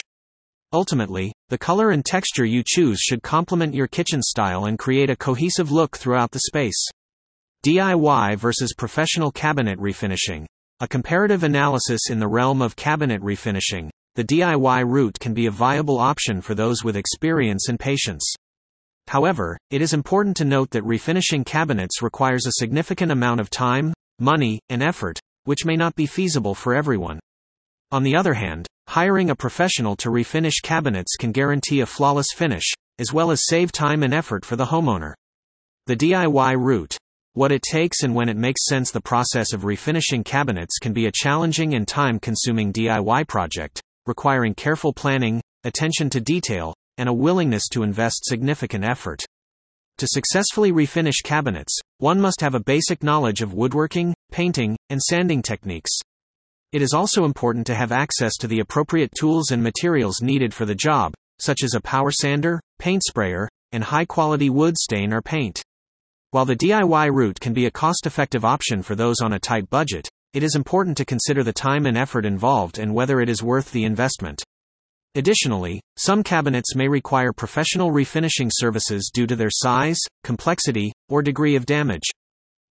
Ultimately, 0.72 1.34
the 1.50 1.58
color 1.58 1.90
and 1.90 2.06
texture 2.06 2.46
you 2.46 2.62
choose 2.64 3.00
should 3.00 3.24
complement 3.24 3.74
your 3.74 3.88
kitchen 3.88 4.22
style 4.22 4.66
and 4.66 4.78
create 4.78 5.10
a 5.10 5.16
cohesive 5.16 5.72
look 5.72 5.98
throughout 5.98 6.30
the 6.30 6.42
space. 6.42 6.88
DIY 7.66 8.38
versus 8.38 8.76
professional 8.78 9.32
cabinet 9.32 9.80
refinishing. 9.80 10.46
A 10.80 10.88
comparative 10.88 11.42
analysis 11.42 12.12
in 12.12 12.20
the 12.20 12.28
realm 12.28 12.62
of 12.62 12.76
cabinet 12.76 13.20
refinishing, 13.24 13.90
the 14.16 14.24
DIY 14.24 14.90
route 14.90 15.20
can 15.20 15.34
be 15.34 15.46
a 15.46 15.52
viable 15.52 16.00
option 16.00 16.40
for 16.40 16.56
those 16.56 16.84
with 16.84 16.96
experience 16.96 17.68
and 17.68 17.78
patience. 17.78 18.34
However, 19.08 19.58
it 19.70 19.82
is 19.82 19.94
important 19.94 20.38
to 20.38 20.46
note 20.46 20.72
that 20.72 20.86
refinishing 20.86 21.46
cabinets 21.46 22.02
requires 22.02 22.46
a 22.46 22.54
significant 22.54 23.12
amount 23.12 23.42
of 23.42 23.50
time, 23.50 23.94
money, 24.20 24.62
and 24.70 24.82
effort, 24.82 25.20
which 25.44 25.66
may 25.66 25.76
not 25.76 25.96
be 25.96 26.06
feasible 26.06 26.56
for 26.56 26.74
everyone. 26.74 27.20
On 27.92 28.04
the 28.04 28.16
other 28.16 28.34
hand, 28.34 28.68
hiring 28.88 29.30
a 29.30 29.36
professional 29.36 29.96
to 29.98 30.10
refinish 30.10 30.62
cabinets 30.64 31.18
can 31.18 31.34
guarantee 31.34 31.82
a 31.82 31.86
flawless 31.86 32.28
finish, 32.34 32.72
as 33.00 33.12
well 33.12 33.32
as 33.32 33.46
save 33.46 33.72
time 33.72 34.02
and 34.02 34.14
effort 34.14 34.46
for 34.46 34.56
the 34.56 34.66
homeowner. 34.66 35.14
The 35.88 35.98
DIY 35.98 36.56
route. 36.58 36.98
What 37.34 37.52
it 37.52 37.62
takes 37.62 38.04
and 38.04 38.16
when 38.16 38.30
it 38.30 38.38
makes 38.38 38.66
sense. 38.66 38.92
The 38.92 39.02
process 39.02 39.52
of 39.52 39.64
refinishing 39.64 40.24
cabinets 40.24 40.80
can 40.80 40.94
be 40.94 41.06
a 41.06 41.12
challenging 41.14 41.76
and 41.76 41.86
time 41.86 42.18
consuming 42.18 42.72
DIY 42.72 43.28
project, 43.28 43.82
requiring 44.06 44.54
careful 44.54 44.94
planning, 44.94 45.42
attention 45.64 46.10
to 46.12 46.20
detail, 46.20 46.74
and 46.98 47.10
a 47.10 47.14
willingness 47.14 47.68
to 47.70 47.84
invest 47.84 48.26
significant 48.26 48.84
effort. 48.84 49.24
To 50.00 50.08
successfully 50.08 50.72
refinish 50.72 51.24
cabinets, 51.24 51.78
one 52.00 52.20
must 52.20 52.42
have 52.42 52.54
a 52.54 52.60
basic 52.60 53.02
knowledge 53.02 53.42
of 53.42 53.54
woodworking, 53.54 54.14
painting, 54.32 54.76
and 54.90 55.02
sanding 55.02 55.42
techniques. 55.42 55.92
It 56.72 56.82
is 56.82 56.94
also 56.94 57.24
important 57.24 57.66
to 57.68 57.76
have 57.76 57.94
access 57.94 58.36
to 58.38 58.48
the 58.48 58.60
appropriate 58.60 59.12
tools 59.18 59.52
and 59.52 59.64
materials 59.64 60.22
needed 60.22 60.54
for 60.54 60.66
the 60.66 60.76
job, 60.76 61.14
such 61.40 61.64
as 61.64 61.74
a 61.74 61.82
power 61.82 62.12
sander, 62.12 62.60
paint 62.80 63.04
sprayer, 63.04 63.48
and 63.72 63.84
high 63.84 64.06
quality 64.06 64.50
wood 64.50 64.78
stain 64.78 65.14
or 65.14 65.22
paint. 65.22 65.62
While 66.32 66.46
the 66.46 66.56
DIY 66.58 67.14
route 67.14 67.40
can 67.40 67.54
be 67.54 67.66
a 67.66 67.72
cost 67.72 68.06
effective 68.06 68.44
option 68.44 68.82
for 68.82 68.96
those 68.96 69.22
on 69.22 69.32
a 69.32 69.40
tight 69.40 69.70
budget, 69.70 70.10
it 70.36 70.44
is 70.44 70.56
important 70.56 70.98
to 70.98 71.06
consider 71.06 71.44
the 71.44 71.54
time 71.54 71.86
and 71.86 71.98
effort 71.98 72.26
involved 72.26 72.78
and 72.78 72.94
whether 72.94 73.22
it 73.22 73.30
is 73.30 73.42
worth 73.42 73.72
the 73.72 73.86
investment. 73.86 74.44
Additionally, 75.16 75.80
some 75.96 76.22
cabinets 76.24 76.76
may 76.76 76.90
require 76.90 77.32
professional 77.32 77.92
refinishing 77.92 78.50
services 78.52 79.10
due 79.14 79.26
to 79.26 79.38
their 79.38 79.50
size, 79.50 79.98
complexity, 80.26 80.92
or 81.08 81.22
degree 81.22 81.56
of 81.56 81.66
damage. 81.66 82.04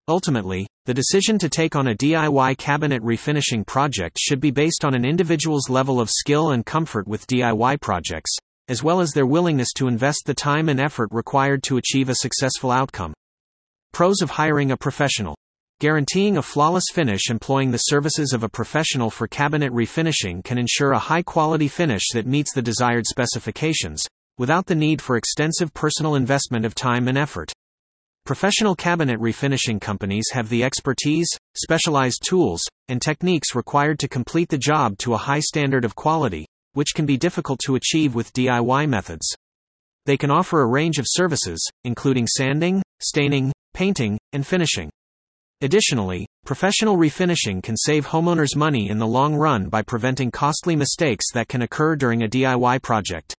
Ultimately, 0.08 0.66
the 0.88 0.94
decision 0.96 1.38
to 1.38 1.50
take 1.50 1.76
on 1.76 1.90
a 1.90 1.96
DIY 1.96 2.58
cabinet 2.58 3.04
refinishing 3.04 3.64
project 3.68 4.18
should 4.20 4.40
be 4.40 4.50
based 4.50 4.84
on 4.84 4.96
an 4.96 5.06
individual's 5.06 5.70
level 5.70 6.02
of 6.02 6.10
skill 6.10 6.50
and 6.50 6.66
comfort 6.66 7.08
with 7.08 7.28
DIY 7.28 7.80
projects, 7.80 8.36
as 8.70 8.82
well 8.82 9.02
as 9.02 9.12
their 9.12 9.28
willingness 9.28 9.72
to 9.74 9.88
invest 9.88 10.24
the 10.26 10.34
time 10.34 10.68
and 10.68 10.80
effort 10.80 11.10
required 11.12 11.62
to 11.62 11.78
achieve 11.78 12.10
a 12.10 12.16
successful 12.16 12.72
outcome. 12.72 13.14
Pros 13.92 14.24
of 14.24 14.32
hiring 14.32 14.72
a 14.72 14.78
professional. 14.78 15.36
Guaranteeing 15.82 16.38
a 16.38 16.44
flawless 16.44 16.84
finish 16.94 17.32
employing 17.32 17.72
the 17.72 17.90
services 17.90 18.34
of 18.34 18.44
a 18.44 18.50
professional 18.50 19.10
for 19.10 19.28
cabinet 19.28 19.74
refinishing 19.74 20.44
can 20.44 20.60
ensure 20.60 20.92
a 20.92 21.00
high 21.00 21.24
quality 21.24 21.68
finish 21.68 22.04
that 22.14 22.28
meets 22.28 22.54
the 22.54 22.62
desired 22.62 23.08
specifications, 23.08 24.06
without 24.38 24.68
the 24.68 24.76
need 24.76 25.02
for 25.02 25.18
extensive 25.18 25.74
personal 25.74 26.14
investment 26.14 26.66
of 26.66 26.76
time 26.76 27.08
and 27.08 27.18
effort. 27.18 27.52
Professional 28.28 28.76
cabinet 28.76 29.20
refinishing 29.20 29.82
companies 29.82 30.30
have 30.32 30.50
the 30.50 30.64
expertise, 30.64 31.28
specialized 31.58 32.22
tools, 32.28 32.62
and 32.88 33.02
techniques 33.02 33.56
required 33.56 33.98
to 33.98 34.08
complete 34.08 34.50
the 34.50 34.60
job 34.60 35.00
to 35.00 35.16
a 35.16 35.24
high 35.26 35.40
standard 35.40 35.84
of 35.84 35.96
quality, 35.96 36.46
which 36.74 36.94
can 36.94 37.08
be 37.08 37.18
difficult 37.18 37.60
to 37.66 37.74
achieve 37.74 38.14
with 38.14 38.32
DIY 38.34 38.88
methods. 38.88 39.28
They 40.06 40.16
can 40.16 40.30
offer 40.30 40.62
a 40.62 40.70
range 40.70 41.00
of 41.00 41.08
services, 41.08 41.60
including 41.86 42.28
sanding, 42.28 42.84
staining, 43.00 43.52
painting, 43.74 44.20
and 44.32 44.46
finishing. 44.46 44.92
Additionally, 45.64 46.26
professional 46.44 46.98
refinishing 46.98 47.62
can 47.62 47.78
save 47.78 48.08
homeowners 48.08 48.56
money 48.56 48.90
in 48.90 48.98
the 48.98 49.06
long 49.06 49.36
run 49.36 49.70
by 49.70 49.84
preventing 49.84 50.32
costly 50.32 50.76
mistakes 50.76 51.26
that 51.34 51.48
can 51.48 51.62
occur 51.62 51.96
during 51.96 52.24
a 52.24 52.28
DIY 52.28 52.82
project. 52.82 53.36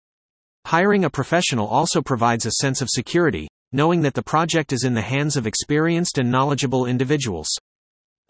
Hiring 0.67 1.05
a 1.05 1.11
professional 1.11 1.67
also 1.67 2.01
provides 2.01 2.47
a 2.47 2.53
sense 2.61 2.81
of 2.81 2.89
security, 2.89 3.49
knowing 3.73 4.03
that 4.03 4.15
the 4.15 4.23
project 4.23 4.73
is 4.73 4.85
in 4.85 4.95
the 4.95 5.03
hands 5.03 5.37
of 5.37 5.49
experienced 5.49 6.19
and 6.19 6.31
knowledgeable 6.31 6.87
individuals. 6.87 7.49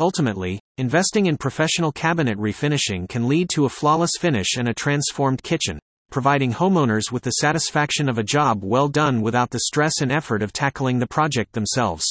Ultimately, 0.01 0.59
investing 0.79 1.27
in 1.27 1.37
professional 1.37 1.93
cabinet 1.93 2.39
refinishing 2.39 3.07
can 3.07 3.29
lead 3.29 3.51
to 3.51 3.67
a 3.67 3.69
flawless 3.69 4.13
finish 4.19 4.57
and 4.57 4.69
a 4.69 4.75
transformed 4.75 5.43
kitchen, 5.43 5.79
providing 6.11 6.55
homeowners 6.55 7.13
with 7.13 7.25
the 7.25 7.31
satisfaction 7.33 8.09
of 8.09 8.17
a 8.17 8.25
job 8.25 8.65
well 8.65 8.89
done 8.89 9.21
without 9.21 9.51
the 9.51 9.61
stress 9.61 10.01
and 10.01 10.11
effort 10.11 10.43
of 10.43 10.51
tackling 10.51 10.99
the 10.99 11.07
project 11.07 11.53
themselves. 11.53 12.07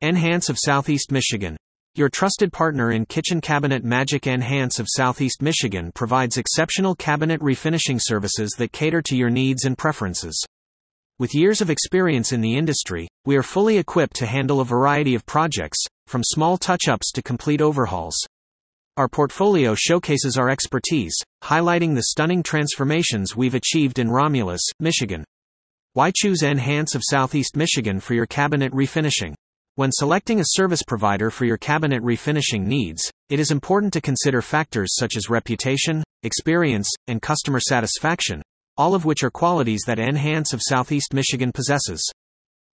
N-Hance 0.00 0.48
of 0.48 0.56
Southeast 0.56 1.10
Michigan. 1.10 1.56
Your 1.96 2.08
trusted 2.08 2.52
partner 2.52 2.92
in 2.92 3.04
kitchen 3.04 3.40
cabinet 3.40 3.82
Magic 3.82 4.28
N-Hance 4.28 4.78
of 4.78 4.86
Southeast 4.88 5.42
Michigan 5.42 5.90
provides 5.92 6.36
exceptional 6.36 6.94
cabinet 6.94 7.40
refinishing 7.40 7.98
services 8.00 8.54
that 8.58 8.70
cater 8.70 9.02
to 9.02 9.16
your 9.16 9.28
needs 9.28 9.64
and 9.64 9.76
preferences. 9.76 10.40
With 11.18 11.34
years 11.34 11.60
of 11.60 11.68
experience 11.68 12.30
in 12.30 12.40
the 12.40 12.56
industry, 12.56 13.08
we 13.26 13.36
are 13.36 13.42
fully 13.42 13.76
equipped 13.76 14.14
to 14.18 14.26
handle 14.26 14.60
a 14.60 14.64
variety 14.64 15.16
of 15.16 15.26
projects, 15.26 15.84
from 16.06 16.22
small 16.22 16.56
touch 16.58 16.86
ups 16.86 17.10
to 17.10 17.20
complete 17.20 17.60
overhauls. 17.60 18.16
Our 18.96 19.08
portfolio 19.08 19.74
showcases 19.74 20.36
our 20.38 20.48
expertise, 20.48 21.16
highlighting 21.42 21.96
the 21.96 22.04
stunning 22.04 22.44
transformations 22.44 23.34
we've 23.34 23.56
achieved 23.56 23.98
in 23.98 24.12
Romulus, 24.12 24.62
Michigan. 24.78 25.24
Why 25.94 26.12
choose 26.14 26.44
N-Hance 26.44 26.94
of 26.94 27.02
Southeast 27.04 27.56
Michigan 27.56 27.98
for 27.98 28.14
your 28.14 28.26
cabinet 28.26 28.72
refinishing? 28.72 29.34
When 29.78 29.92
selecting 29.92 30.40
a 30.40 30.54
service 30.56 30.82
provider 30.82 31.30
for 31.30 31.44
your 31.44 31.56
cabinet 31.56 32.02
refinishing 32.02 32.66
needs, 32.66 33.12
it 33.28 33.38
is 33.38 33.52
important 33.52 33.92
to 33.92 34.00
consider 34.00 34.42
factors 34.42 34.96
such 34.98 35.16
as 35.16 35.30
reputation, 35.30 36.02
experience, 36.24 36.90
and 37.06 37.22
customer 37.22 37.60
satisfaction, 37.60 38.42
all 38.76 38.96
of 38.96 39.04
which 39.04 39.22
are 39.22 39.30
qualities 39.30 39.82
that 39.86 40.00
N-Hance 40.00 40.52
of 40.52 40.62
Southeast 40.68 41.14
Michigan 41.14 41.52
possesses. 41.52 42.04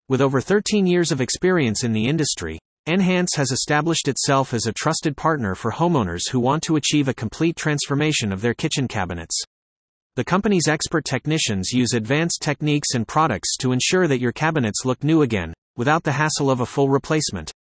With 0.08 0.22
over 0.22 0.40
13 0.40 0.86
years 0.86 1.12
of 1.12 1.20
experience 1.20 1.84
in 1.84 1.92
the 1.92 2.06
industry, 2.06 2.58
N-Hance 2.86 3.34
has 3.34 3.52
established 3.52 4.08
itself 4.08 4.54
as 4.54 4.64
a 4.64 4.72
trusted 4.72 5.14
partner 5.14 5.54
for 5.54 5.72
homeowners 5.72 6.30
who 6.32 6.40
want 6.40 6.62
to 6.62 6.76
achieve 6.76 7.08
a 7.08 7.12
complete 7.12 7.56
transformation 7.56 8.32
of 8.32 8.40
their 8.40 8.54
kitchen 8.54 8.88
cabinets. 8.88 9.38
The 10.16 10.24
company's 10.24 10.68
expert 10.68 11.04
technicians 11.04 11.70
use 11.70 11.92
advanced 11.92 12.40
techniques 12.40 12.94
and 12.94 13.06
products 13.06 13.58
to 13.58 13.72
ensure 13.72 14.06
that 14.06 14.20
your 14.20 14.32
cabinets 14.32 14.86
look 14.86 15.04
new 15.04 15.20
again, 15.20 15.52
without 15.76 16.02
the 16.02 16.12
hassle 16.12 16.50
of 16.50 16.60
a 16.60 16.66
full 16.66 16.88
replacement. 16.88 17.52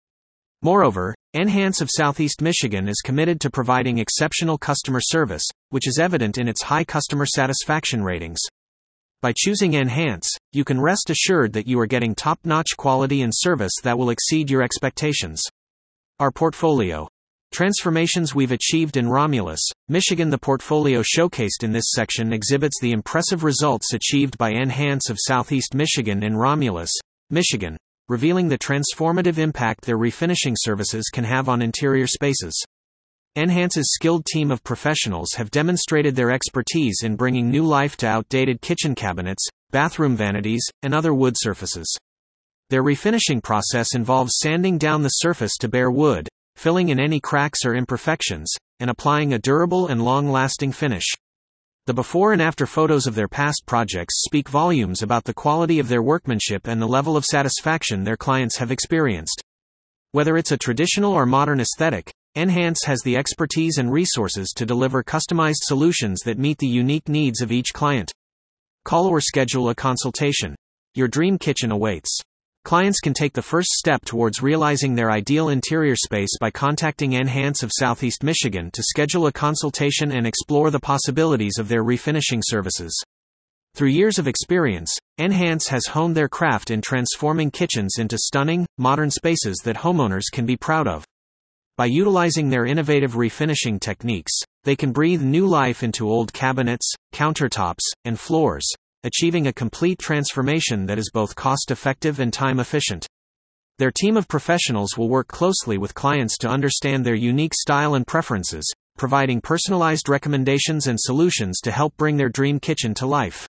Moreover, 0.61 1.13
N-Hance 1.33 1.81
of 1.81 1.89
Southeast 1.91 2.41
Michigan 2.41 2.87
is 2.87 3.01
committed 3.03 3.41
to 3.41 3.49
providing 3.49 3.97
exceptional 3.97 4.57
customer 4.57 5.01
service, 5.01 5.43
which 5.69 5.87
is 5.87 5.99
evident 5.99 6.37
in 6.37 6.47
its 6.47 6.61
high 6.61 6.83
customer 6.83 7.25
satisfaction 7.25 8.03
ratings. 8.03 8.39
By 9.21 9.33
choosing 9.35 9.75
N-Hance, 9.75 10.29
you 10.51 10.63
can 10.63 10.79
rest 10.79 11.09
assured 11.09 11.53
that 11.53 11.67
you 11.67 11.79
are 11.79 11.85
getting 11.85 12.13
top 12.13 12.39
notch 12.43 12.77
quality 12.77 13.23
and 13.23 13.33
service 13.33 13.73
that 13.83 13.97
will 13.97 14.09
exceed 14.09 14.49
your 14.49 14.61
expectations. 14.61 15.41
Our 16.19 16.31
portfolio. 16.31 17.07
Transformations 17.51 18.33
we've 18.33 18.51
achieved 18.51 18.95
in 18.95 19.07
Romulus, 19.07 19.61
Michigan. 19.87 20.29
The 20.29 20.37
portfolio 20.37 21.01
showcased 21.01 21.63
in 21.63 21.71
this 21.71 21.91
section 21.91 22.33
exhibits 22.33 22.79
the 22.81 22.91
impressive 22.91 23.43
results 23.43 23.93
achieved 23.93 24.37
by 24.37 24.51
N-Hance 24.53 25.09
of 25.09 25.17
Southeast 25.19 25.73
Michigan 25.73 26.23
in 26.23 26.35
Romulus, 26.35 26.91
Michigan, 27.29 27.77
revealing 28.13 28.47
the 28.47 28.59
transformative 28.59 29.39
impact 29.39 29.85
their 29.85 29.97
refinishing 29.97 30.53
services 30.55 31.09
can 31.11 31.23
have 31.23 31.49
on 31.49 31.63
interior 31.63 32.05
spaces. 32.05 32.53
N-Hance's 33.35 33.91
skilled 33.95 34.23
team 34.27 34.51
of 34.51 34.63
professionals 34.63 35.33
have 35.33 35.49
demonstrated 35.49 36.15
their 36.15 36.29
expertise 36.29 37.01
in 37.01 37.15
bringing 37.15 37.49
new 37.49 37.65
life 37.65 37.97
to 37.97 38.07
outdated 38.07 38.61
kitchen 38.61 38.93
cabinets, 38.93 39.43
bathroom 39.71 40.15
vanities, 40.15 40.63
and 40.83 40.93
other 40.93 41.11
wood 41.11 41.33
surfaces. 41.35 41.91
Their 42.69 42.83
refinishing 42.83 43.41
process 43.41 43.95
involves 43.95 44.37
sanding 44.37 44.77
down 44.77 45.01
the 45.01 45.09
surface 45.09 45.57
to 45.61 45.67
bare 45.67 45.89
wood, 45.89 46.29
filling 46.55 46.89
in 46.89 46.99
any 46.99 47.19
cracks 47.19 47.65
or 47.65 47.73
imperfections, 47.73 48.53
and 48.79 48.91
applying 48.91 49.33
a 49.33 49.39
durable 49.39 49.87
and 49.87 50.05
long 50.05 50.29
lasting 50.29 50.71
finish. 50.71 51.11
The 51.85 51.93
before 51.93 52.31
and 52.31 52.41
after 52.41 52.65
photos 52.65 53.07
of 53.07 53.15
their 53.15 53.27
past 53.27 53.63
projects 53.65 54.23
speak 54.23 54.47
volumes 54.47 55.01
about 55.01 55.25
the 55.25 55.33
quality 55.33 55.79
of 55.79 55.89
their 55.89 56.01
workmanship 56.01 56.65
and 56.65 56.81
the 56.81 56.87
level 56.87 57.17
of 57.17 57.25
satisfaction 57.25 58.05
their 58.05 58.15
clients 58.15 58.55
have 58.55 58.71
experienced. 58.71 59.43
Whether 60.13 60.37
it's 60.37 60.53
a 60.53 60.57
traditional 60.57 61.11
or 61.11 61.25
modern 61.25 61.59
aesthetic, 61.59 62.13
N-Hance 62.35 62.85
has 62.85 63.01
the 63.01 63.17
expertise 63.17 63.79
and 63.79 63.91
resources 63.91 64.53
to 64.55 64.65
deliver 64.65 65.03
customized 65.03 65.63
solutions 65.63 66.21
that 66.21 66.39
meet 66.39 66.57
the 66.59 66.67
unique 66.67 67.09
needs 67.09 67.41
of 67.41 67.51
each 67.51 67.73
client. 67.73 68.13
Call 68.85 69.07
or 69.07 69.19
schedule 69.19 69.67
a 69.67 69.75
consultation. 69.75 70.55
Your 70.95 71.09
dream 71.09 71.37
kitchen 71.37 71.69
awaits. 71.69 72.17
Clients 72.65 73.01
can 73.01 73.13
take 73.13 73.33
the 73.33 73.41
first 73.41 73.71
step 73.71 74.05
towards 74.05 74.41
realizing 74.41 74.95
their 74.95 75.11
ideal 75.11 75.49
interior 75.49 75.97
space 75.97 76.37
by 76.39 76.49
contacting 76.49 77.13
N-Hance 77.13 77.61
of 77.61 77.73
Southeast 77.73 78.23
Michigan 78.23 78.71
to 78.71 78.81
schedule 78.81 79.27
a 79.27 79.33
consultation 79.33 80.13
and 80.13 80.25
explore 80.25 80.71
the 80.71 80.79
possibilities 80.79 81.57
of 81.59 81.67
their 81.67 81.83
refinishing 81.83 82.41
services. 82.41 82.97
Through 83.75 83.89
years 83.89 84.17
of 84.17 84.29
experience, 84.29 84.97
N-Hance 85.17 85.67
has 85.67 85.87
honed 85.87 86.15
their 86.15 86.29
craft 86.29 86.71
in 86.71 86.79
transforming 86.79 87.51
kitchens 87.51 87.95
into 87.99 88.17
stunning, 88.17 88.65
modern 88.77 89.11
spaces 89.11 89.57
that 89.65 89.75
homeowners 89.75 90.31
can 90.31 90.45
be 90.45 90.55
proud 90.55 90.87
of. 90.87 91.03
By 91.75 91.87
utilizing 91.87 92.49
their 92.49 92.65
innovative 92.65 93.13
refinishing 93.15 93.81
techniques, 93.81 94.31
they 94.63 94.77
can 94.77 94.93
breathe 94.93 95.21
new 95.21 95.47
life 95.47 95.83
into 95.83 96.07
old 96.07 96.31
cabinets, 96.31 96.89
countertops, 97.11 97.81
and 98.05 98.17
floors, 98.17 98.63
achieving 99.03 99.47
a 99.47 99.53
complete 99.53 99.99
transformation 99.99 100.85
that 100.85 100.97
is 100.97 101.11
both 101.13 101.35
cost 101.35 101.71
effective 101.71 102.19
and 102.19 102.31
time 102.31 102.59
efficient. 102.59 103.07
Their 103.79 103.91
team 103.91 104.17
of 104.17 104.27
professionals 104.27 104.97
will 104.97 105.09
work 105.09 105.27
closely 105.27 105.77
with 105.77 105.95
clients 105.95 106.37
to 106.39 106.47
understand 106.47 107.05
their 107.05 107.15
unique 107.15 107.53
style 107.53 107.95
and 107.95 108.05
preferences, 108.05 108.71
providing 108.97 109.41
personalized 109.41 110.09
recommendations 110.09 110.87
and 110.87 110.99
solutions 110.99 111.59
to 111.61 111.71
help 111.71 111.97
bring 111.97 112.17
their 112.17 112.29
dream 112.29 112.59
kitchen 112.59 112.93
to 112.95 113.05
life. 113.05 113.47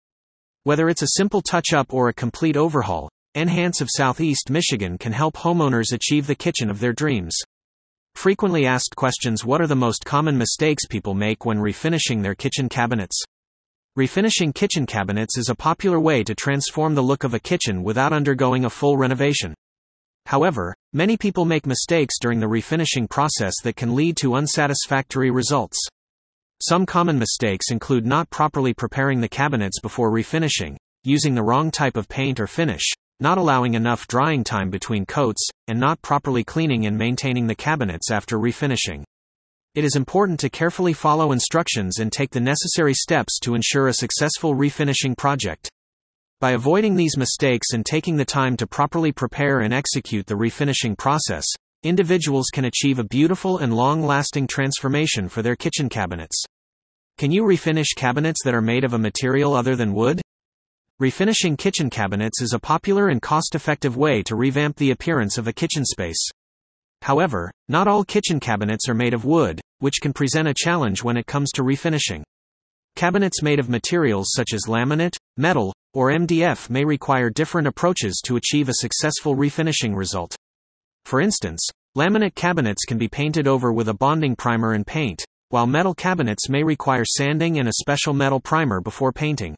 Whether 0.64 0.88
it's 0.88 1.02
a 1.02 1.16
simple 1.16 1.40
touch 1.40 1.72
up 1.72 1.94
or 1.94 2.08
a 2.08 2.14
complete 2.14 2.56
overhaul, 2.56 3.08
N-Hance 3.34 3.80
of 3.80 3.88
Southeast 3.90 4.50
Michigan 4.50 4.98
can 4.98 5.12
help 5.12 5.36
homeowners 5.36 5.92
achieve 5.92 6.26
the 6.26 6.34
kitchen 6.34 6.68
of 6.68 6.80
their 6.80 6.92
dreams. 6.92 7.36
Frequently 8.14 8.66
asked 8.66 8.96
questions 8.96 9.44
What 9.44 9.60
are 9.60 9.66
the 9.66 9.76
most 9.76 10.04
common 10.04 10.36
mistakes 10.36 10.86
people 10.86 11.14
make 11.14 11.46
when 11.46 11.58
refinishing 11.58 12.22
their 12.22 12.34
kitchen 12.34 12.68
cabinets? 12.68 13.18
Refinishing 13.98 14.54
kitchen 14.54 14.86
cabinets 14.86 15.36
is 15.36 15.48
a 15.48 15.54
popular 15.56 15.98
way 15.98 16.22
to 16.22 16.32
transform 16.32 16.94
the 16.94 17.02
look 17.02 17.24
of 17.24 17.34
a 17.34 17.40
kitchen 17.40 17.82
without 17.82 18.12
undergoing 18.12 18.64
a 18.64 18.70
full 18.70 18.96
renovation. 18.96 19.52
However, 20.26 20.76
many 20.92 21.16
people 21.16 21.44
make 21.44 21.66
mistakes 21.66 22.14
during 22.20 22.38
the 22.38 22.46
refinishing 22.46 23.10
process 23.10 23.52
that 23.64 23.74
can 23.74 23.96
lead 23.96 24.16
to 24.18 24.36
unsatisfactory 24.36 25.32
results. 25.32 25.76
Some 26.62 26.86
common 26.86 27.18
mistakes 27.18 27.72
include 27.72 28.06
not 28.06 28.30
properly 28.30 28.72
preparing 28.72 29.20
the 29.20 29.28
cabinets 29.28 29.80
before 29.80 30.12
refinishing, 30.12 30.76
using 31.02 31.34
the 31.34 31.42
wrong 31.42 31.72
type 31.72 31.96
of 31.96 32.08
paint 32.08 32.38
or 32.38 32.46
finish, 32.46 32.92
not 33.18 33.38
allowing 33.38 33.74
enough 33.74 34.06
drying 34.06 34.44
time 34.44 34.70
between 34.70 35.04
coats, 35.04 35.44
and 35.66 35.80
not 35.80 36.00
properly 36.00 36.44
cleaning 36.44 36.86
and 36.86 36.96
maintaining 36.96 37.48
the 37.48 37.56
cabinets 37.56 38.12
after 38.12 38.38
refinishing. 38.38 39.02
It 39.72 39.84
is 39.84 39.94
important 39.94 40.40
to 40.40 40.50
carefully 40.50 40.92
follow 40.92 41.30
instructions 41.30 42.00
and 42.00 42.10
take 42.10 42.30
the 42.30 42.40
necessary 42.40 42.92
steps 42.92 43.38
to 43.40 43.54
ensure 43.54 43.86
a 43.86 43.94
successful 43.94 44.56
refinishing 44.56 45.16
project. 45.16 45.70
By 46.40 46.52
avoiding 46.52 46.96
these 46.96 47.16
mistakes 47.16 47.68
and 47.72 47.86
taking 47.86 48.16
the 48.16 48.24
time 48.24 48.56
to 48.56 48.66
properly 48.66 49.12
prepare 49.12 49.60
and 49.60 49.72
execute 49.72 50.26
the 50.26 50.34
refinishing 50.34 50.98
process, 50.98 51.46
individuals 51.84 52.48
can 52.52 52.64
achieve 52.64 52.98
a 52.98 53.04
beautiful 53.04 53.58
and 53.58 53.72
long 53.72 54.02
lasting 54.02 54.48
transformation 54.48 55.28
for 55.28 55.40
their 55.40 55.54
kitchen 55.54 55.88
cabinets. 55.88 56.42
Can 57.16 57.30
you 57.30 57.44
refinish 57.44 57.94
cabinets 57.94 58.42
that 58.42 58.54
are 58.54 58.60
made 58.60 58.82
of 58.82 58.94
a 58.94 58.98
material 58.98 59.54
other 59.54 59.76
than 59.76 59.94
wood? 59.94 60.20
Refinishing 61.00 61.56
kitchen 61.56 61.90
cabinets 61.90 62.42
is 62.42 62.52
a 62.52 62.58
popular 62.58 63.06
and 63.06 63.22
cost 63.22 63.54
effective 63.54 63.96
way 63.96 64.20
to 64.24 64.34
revamp 64.34 64.78
the 64.78 64.90
appearance 64.90 65.38
of 65.38 65.46
a 65.46 65.52
kitchen 65.52 65.84
space. 65.84 66.28
However, 67.02 67.50
not 67.68 67.88
all 67.88 68.04
kitchen 68.04 68.40
cabinets 68.40 68.88
are 68.88 68.94
made 68.94 69.14
of 69.14 69.24
wood, 69.24 69.59
which 69.80 70.00
can 70.00 70.12
present 70.12 70.48
a 70.48 70.54
challenge 70.54 71.02
when 71.02 71.16
it 71.16 71.26
comes 71.26 71.50
to 71.52 71.62
refinishing. 71.62 72.22
Cabinets 72.96 73.42
made 73.42 73.58
of 73.58 73.68
materials 73.68 74.30
such 74.34 74.52
as 74.54 74.66
laminate, 74.66 75.16
metal, 75.36 75.74
or 75.92 76.10
MDF 76.10 76.70
may 76.70 76.84
require 76.84 77.30
different 77.30 77.66
approaches 77.66 78.20
to 78.24 78.36
achieve 78.36 78.68
a 78.68 78.74
successful 78.74 79.36
refinishing 79.36 79.96
result. 79.96 80.36
For 81.04 81.20
instance, 81.20 81.66
laminate 81.96 82.34
cabinets 82.34 82.84
can 82.84 82.98
be 82.98 83.08
painted 83.08 83.48
over 83.48 83.72
with 83.72 83.88
a 83.88 83.94
bonding 83.94 84.36
primer 84.36 84.72
and 84.72 84.86
paint, 84.86 85.24
while 85.48 85.66
metal 85.66 85.94
cabinets 85.94 86.48
may 86.48 86.62
require 86.62 87.04
sanding 87.04 87.58
and 87.58 87.68
a 87.68 87.72
special 87.80 88.14
metal 88.14 88.38
primer 88.38 88.80
before 88.80 89.12
painting. 89.12 89.56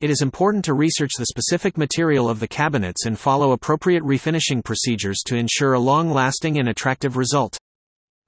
It 0.00 0.10
is 0.10 0.20
important 0.20 0.64
to 0.66 0.74
research 0.74 1.12
the 1.16 1.26
specific 1.26 1.78
material 1.78 2.28
of 2.28 2.40
the 2.40 2.48
cabinets 2.48 3.06
and 3.06 3.18
follow 3.18 3.52
appropriate 3.52 4.02
refinishing 4.02 4.62
procedures 4.62 5.22
to 5.26 5.36
ensure 5.36 5.72
a 5.72 5.80
long 5.80 6.10
lasting 6.10 6.58
and 6.58 6.68
attractive 6.68 7.16
result. 7.16 7.56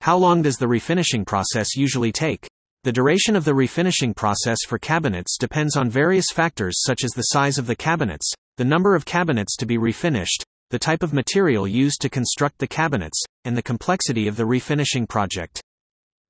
How 0.06 0.16
long 0.16 0.40
does 0.40 0.56
the 0.56 0.66
refinishing 0.66 1.26
process 1.26 1.75
usually 1.75 2.12
take? 2.12 2.46
The 2.84 2.92
duration 2.92 3.34
of 3.34 3.44
the 3.44 3.50
refinishing 3.50 4.14
process 4.14 4.58
for 4.64 4.78
cabinets 4.78 5.36
depends 5.36 5.76
on 5.76 5.90
various 5.90 6.26
factors 6.32 6.80
such 6.86 7.02
as 7.02 7.10
the 7.10 7.22
size 7.22 7.58
of 7.58 7.66
the 7.66 7.75
cabinets, 7.75 8.32
the 8.56 8.64
number 8.64 8.94
of 8.94 9.04
cabinets 9.04 9.56
to 9.56 9.66
be 9.66 9.78
refinished, 9.78 10.44
the 10.70 10.78
type 10.78 11.02
of 11.02 11.12
material 11.12 11.66
used 11.66 12.00
to 12.02 12.08
construct 12.08 12.58
the 12.58 12.68
cabinets, 12.68 13.20
and 13.44 13.56
the 13.56 13.64
complexity 13.64 14.28
of 14.28 14.36
the 14.36 14.44
refinishing 14.44 15.08
project. 15.08 15.60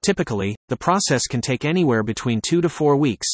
Typically, 0.02 0.56
the 0.70 0.78
process 0.78 1.26
can 1.26 1.42
take 1.42 1.66
anywhere 1.66 2.02
between 2.02 2.40
2 2.40 2.62
to 2.62 2.70
4 2.70 2.96
weeks. 2.96 3.28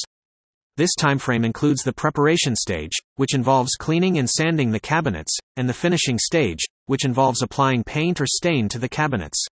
This 0.76 0.96
timeframe 0.99 1.44
includes 1.44 1.84
the 1.84 1.92
preparation 1.92 2.56
stage, 2.56 2.96
which 3.14 3.37
involves 3.37 3.76
cleaning 3.76 4.18
and 4.18 4.28
sanding 4.28 4.72
the 4.72 4.80
cabinets, 4.80 5.38
and 5.56 5.68
the 5.68 5.72
finishing 5.72 6.18
stage, 6.18 6.64
which 6.87 7.04
involves 7.04 7.42
applying 7.42 7.84
paint 7.84 8.20
or 8.20 8.26
stain 8.26 8.68
to 8.70 8.80
the 8.80 8.88
cabinets. 8.88 9.46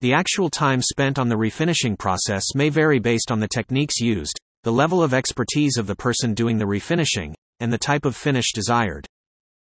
The 0.00 0.12
actual 0.12 0.50
time 0.50 0.82
spent 0.82 1.18
on 1.18 1.28
the 1.28 1.36
refinishing 1.36 1.98
process 1.98 2.54
may 2.54 2.68
vary 2.68 2.98
based 2.98 3.30
on 3.30 3.40
the 3.40 3.48
techniques 3.48 4.00
used, 4.00 4.38
the 4.62 4.72
level 4.72 5.02
of 5.02 5.14
expertise 5.14 5.76
of 5.76 5.86
the 5.86 5.96
person 5.96 6.34
doing 6.34 6.58
the 6.58 6.66
refinishing, 6.66 7.34
and 7.60 7.72
the 7.72 7.78
type 7.78 8.04
of 8.04 8.16
finish 8.16 8.52
desired. 8.52 9.06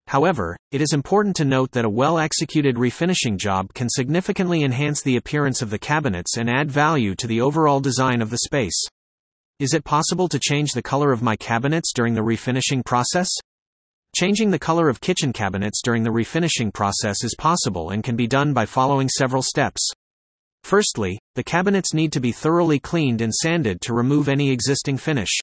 However, 0.06 0.56
it 0.70 0.80
is 0.80 0.92
important 0.92 1.34
to 1.36 1.44
note 1.44 1.72
that 1.72 1.84
a 1.84 1.90
well 1.90 2.18
executed 2.18 2.76
refinishing 2.76 3.36
job 3.36 3.72
can 3.74 3.88
significantly 3.88 4.62
enhance 4.62 5.02
the 5.02 5.16
appearance 5.16 5.62
of 5.62 5.70
the 5.70 5.78
cabinets 5.78 6.36
and 6.36 6.50
add 6.50 6.70
value 6.70 7.14
to 7.16 7.26
the 7.26 7.40
overall 7.40 7.80
design 7.80 8.20
of 8.20 8.30
the 8.30 8.38
space. 8.38 8.86
Is 9.60 9.72
it 9.72 9.84
possible 9.84 10.28
to 10.28 10.38
change 10.38 10.72
the 10.72 10.82
color 10.82 11.12
of 11.12 11.22
my 11.22 11.36
cabinets 11.36 11.92
during 11.94 12.14
the 12.14 12.22
refinishing 12.22 12.84
process? 12.84 13.30
Changing 14.16 14.50
the 14.50 14.58
color 14.58 14.88
of 14.88 15.00
kitchen 15.00 15.32
cabinets 15.32 15.80
during 15.82 16.02
the 16.02 16.10
refinishing 16.10 16.72
process 16.72 17.24
is 17.24 17.34
possible 17.38 17.90
and 17.90 18.04
can 18.04 18.16
be 18.16 18.26
done 18.26 18.52
by 18.52 18.66
following 18.66 19.08
several 19.08 19.42
steps. 19.42 19.92
Firstly, 20.64 21.18
the 21.34 21.44
cabinets 21.44 21.92
need 21.92 22.10
to 22.12 22.20
be 22.20 22.32
thoroughly 22.32 22.78
cleaned 22.78 23.20
and 23.20 23.32
sanded 23.34 23.82
to 23.82 23.92
remove 23.92 24.30
any 24.30 24.50
existing 24.50 24.96
finish. 24.96 25.38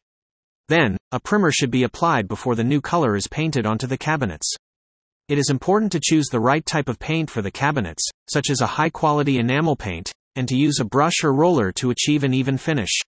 Then, 0.68 0.98
a 1.12 1.20
primer 1.20 1.52
should 1.52 1.70
be 1.70 1.84
applied 1.84 2.28
before 2.28 2.56
the 2.56 2.64
new 2.64 2.82
color 2.82 3.16
is 3.16 3.28
painted 3.28 3.68
onto 3.68 3.86
the 3.86 4.00
cabinets. 4.00 4.52
It 5.28 5.38
is 5.38 5.52
important 5.52 5.92
to 5.92 6.00
choose 6.02 6.26
the 6.28 6.40
right 6.40 6.66
type 6.66 6.90
of 6.90 6.98
paint 6.98 7.30
for 7.30 7.44
the 7.44 7.52
cabinets, 7.52 8.04
such 8.30 8.50
as 8.50 8.62
a 8.62 8.68
high 8.68 8.90
quality 8.90 9.38
enamel 9.38 9.76
paint, 9.76 10.12
and 10.36 10.48
to 10.48 10.58
use 10.58 10.80
a 10.80 10.86
brush 10.86 11.24
or 11.24 11.34
roller 11.34 11.72
to 11.74 11.92
achieve 11.92 12.24
an 12.24 12.34
even 12.34 12.58
finish. 12.58 13.00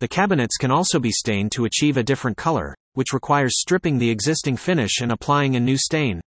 The 0.00 0.08
cabinets 0.08 0.58
can 0.58 0.70
also 0.70 1.00
be 1.00 1.10
stained 1.10 1.52
to 1.52 1.64
achieve 1.64 1.96
a 1.96 2.02
different 2.02 2.36
color, 2.36 2.74
which 2.92 3.14
requires 3.14 3.58
stripping 3.58 3.96
the 3.96 4.10
existing 4.10 4.58
finish 4.58 5.00
and 5.00 5.10
applying 5.10 5.56
a 5.56 5.60
new 5.60 5.78
stain. 5.78 6.20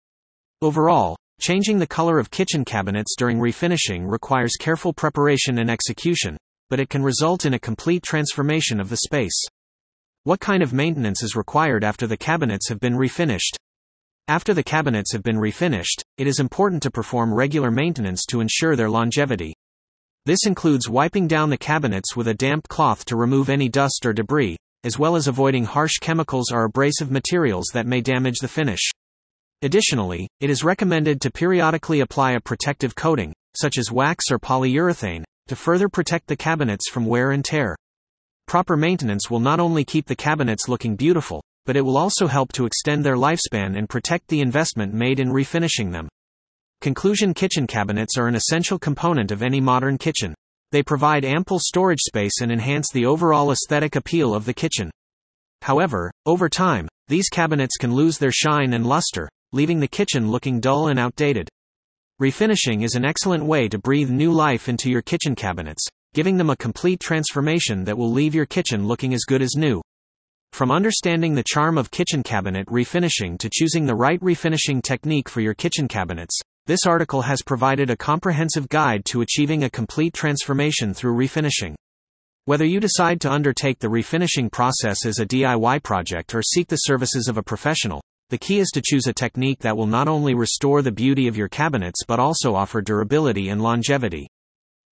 Overall, 0.62 1.17
changing 1.39 1.80
the 1.80 1.88
color 1.88 2.19
of 2.19 2.32
kitchen 2.32 2.63
cabinets 2.63 3.15
during 3.17 3.39
refinishing 3.39 4.10
requires 4.10 4.58
careful 4.60 4.93
preparation 4.93 5.60
and 5.60 5.69
execution, 5.69 6.38
but 6.69 6.80
it 6.80 6.89
can 6.89 7.02
result 7.02 7.45
in 7.45 7.54
a 7.54 7.60
complete 7.60 8.04
transformation 8.04 8.80
of 8.80 8.89
the 8.89 8.97
space. 8.97 9.45
What 10.23 10.39
kind 10.39 10.62
of 10.62 10.73
maintenance 10.73 11.23
is 11.23 11.36
required 11.36 11.84
after 11.84 12.06
the 12.06 12.17
cabinets 12.17 12.69
have 12.69 12.80
been 12.80 12.93
refinished? 12.93 13.56
After 14.28 14.54
the 14.54 14.63
cabinets 14.63 15.12
have 15.13 15.23
been 15.23 15.38
refinished, 15.38 16.04
it 16.17 16.28
is 16.28 16.39
important 16.39 16.84
to 16.84 16.91
perform 16.91 17.34
regular 17.34 17.71
maintenance 17.71 18.25
to 18.25 18.41
ensure 18.41 18.75
their 18.75 18.89
longevity. 18.89 19.56
This 20.25 20.45
includes 20.45 20.88
wiping 20.88 21.28
down 21.28 21.49
the 21.49 21.58
cabinets 21.58 22.15
with 22.15 22.28
a 22.28 22.34
damp 22.36 22.67
cloth 22.67 23.06
to 23.06 23.15
remove 23.15 23.49
any 23.49 23.69
dust 23.69 24.06
or 24.06 24.13
debris, 24.13 24.58
as 24.84 24.99
well 24.99 25.15
as 25.15 25.28
avoiding 25.28 25.65
harsh 25.65 25.97
chemicals 25.99 26.52
or 26.52 26.65
abrasive 26.65 27.10
materials 27.10 27.67
that 27.73 27.88
may 27.88 28.02
damage 28.02 28.38
the 28.39 28.47
finish. 28.47 28.91
Additionally, 29.62 30.30
it 30.39 30.50
is 30.50 30.63
recommended 30.63 31.19
to 31.19 31.32
periodically 31.32 32.00
apply 32.00 32.32
a 32.32 32.39
protective 32.39 32.95
coating, 32.95 33.34
such 33.58 33.78
as 33.78 33.91
wax 33.91 34.32
or 34.32 34.39
polyurethane, 34.39 35.26
to 35.48 35.56
further 35.56 35.89
protect 35.89 36.28
the 36.28 36.38
cabinets 36.38 36.89
from 36.89 37.06
wear 37.06 37.32
and 37.32 37.43
tear. 37.43 37.76
Proper 38.48 38.78
maintenance 38.78 39.30
will 39.30 39.41
not 39.41 39.60
only 39.60 39.84
keep 39.84 40.06
the 40.06 40.15
cabinets 40.15 40.69
looking 40.69 40.95
beautiful, 40.95 41.43
but 41.65 41.76
it 41.76 41.82
will 41.82 41.98
also 41.98 42.26
help 42.26 42.54
to 42.54 42.65
extend 42.65 43.04
their 43.04 43.17
lifespan 43.17 43.78
and 43.78 43.89
protect 43.89 44.30
the 44.30 44.39
investment 44.39 44.93
made 44.93 45.19
in 45.19 45.30
refinishing 45.30 45.91
them. 45.91 46.08
Conclusion 46.80 47.34
kitchen 47.34 47.67
cabinets 47.67 48.17
are 48.17 48.30
an 48.30 48.36
essential 48.36 48.80
component 48.80 49.30
of 49.30 49.43
any 49.43 49.60
modern 49.60 49.98
kitchen. 49.98 50.34
They 50.72 50.84
provide 50.84 51.26
ample 51.26 51.60
storage 51.60 52.00
space 52.00 52.39
and 52.41 52.50
enhance 52.50 52.91
the 52.91 53.06
overall 53.06 53.52
aesthetic 53.52 53.98
appeal 53.98 54.34
of 54.34 54.45
the 54.45 54.54
kitchen. 54.54 54.89
However, 55.63 56.12
over 56.26 56.48
time, 56.48 56.88
these 57.10 57.28
cabinets 57.28 57.76
can 57.76 57.93
lose 57.93 58.17
their 58.17 58.32
shine 58.32 58.74
and 58.74 58.86
luster, 58.86 59.28
leaving 59.52 59.80
the 59.80 59.88
kitchen 59.88 60.30
looking 60.30 60.60
dull 60.60 60.88
and 60.88 61.00
outdated. 61.00 61.50
Refinishing 62.22 62.84
is 62.84 62.96
an 62.96 63.06
excellent 63.06 63.46
way 63.46 63.68
to 63.70 63.78
breathe 63.78 64.10
new 64.10 64.32
life 64.32 64.68
into 64.68 64.90
your 64.90 65.02
kitchen 65.02 65.36
cabinets, 65.36 65.86
giving 66.14 66.38
them 66.38 66.50
a 66.50 66.58
complete 66.58 67.00
transformation 67.00 67.84
that 67.84 67.98
will 67.98 68.12
leave 68.12 68.36
your 68.36 68.46
kitchen 68.46 68.88
looking 68.88 69.14
as 69.14 69.24
good 69.28 69.42
as 69.42 69.56
new. 69.56 69.82
From 70.52 70.72
understanding 70.72 71.36
the 71.36 71.44
charm 71.48 71.78
of 71.78 71.92
kitchen 71.92 72.24
cabinet 72.24 72.68
refinishing 72.68 73.38
to 73.40 73.50
choosing 73.52 73.86
the 73.86 73.96
right 73.96 74.20
refinishing 74.20 74.82
technique 74.82 75.30
for 75.30 75.42
your 75.42 75.54
kitchen 75.54 75.88
cabinets, 75.88 76.38
this 76.66 76.86
article 76.86 77.22
has 77.22 77.42
provided 77.42 77.90
a 77.90 77.98
comprehensive 77.98 78.68
guide 78.70 79.06
to 79.06 79.22
achieving 79.22 79.64
a 79.64 79.70
complete 79.70 80.14
transformation 80.14 80.94
through 80.94 81.16
refinishing. 81.16 81.76
Whether 82.46 82.66
you 82.66 82.80
decide 82.80 83.22
to 83.22 83.32
undertake 83.32 83.80
the 83.80 83.88
refinishing 83.88 84.52
process 84.52 85.06
as 85.06 85.20
a 85.20 85.26
DIY 85.26 85.84
project 85.84 86.34
or 86.34 86.42
seek 86.42 86.68
the 86.68 86.78
services 86.78 87.28
of 87.28 87.38
a 87.38 87.44
professional, 87.44 88.02
the 88.30 88.38
key 88.38 88.60
is 88.60 88.70
to 88.70 88.82
choose 88.84 89.08
a 89.08 89.13
technique 89.13 89.60
that 89.60 89.76
will 89.76 89.88
not 89.88 90.08
only 90.08 90.34
restore 90.34 90.82
the 90.82 90.92
beauty 90.92 91.28
of 91.28 91.36
your 91.36 91.48
cabinets 91.48 92.04
but 92.08 92.20
also 92.20 92.56
offer 92.56 92.82
durability 92.82 93.50
and 93.50 93.62
longevity. 93.62 94.28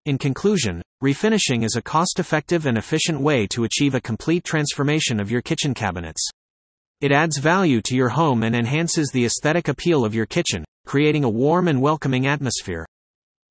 In 0.06 0.18
conclusion, 0.18 0.82
refinishing 1.04 1.64
is 1.64 1.76
a 1.76 1.82
cost 1.82 2.20
effective 2.20 2.66
and 2.66 2.78
efficient 2.78 3.20
way 3.20 3.46
to 3.48 3.64
achieve 3.64 3.94
a 3.94 4.02
complete 4.02 4.44
transformation 4.44 5.20
of 5.20 5.30
your 5.30 5.42
kitchen 5.42 5.74
cabinets. 5.74 6.28
It 7.02 7.12
adds 7.12 7.38
value 7.38 7.82
to 7.82 7.96
your 7.96 8.10
home 8.10 8.42
and 8.42 8.56
enhances 8.56 9.12
the 9.12 9.26
aesthetic 9.26 9.68
appeal 9.68 10.04
of 10.04 10.16
your 10.16 10.26
kitchen, 10.26 10.66
creating 10.86 11.24
a 11.24 11.30
warm 11.30 11.68
and 11.68 11.82
welcoming 11.82 12.26
atmosphere. 12.26 12.86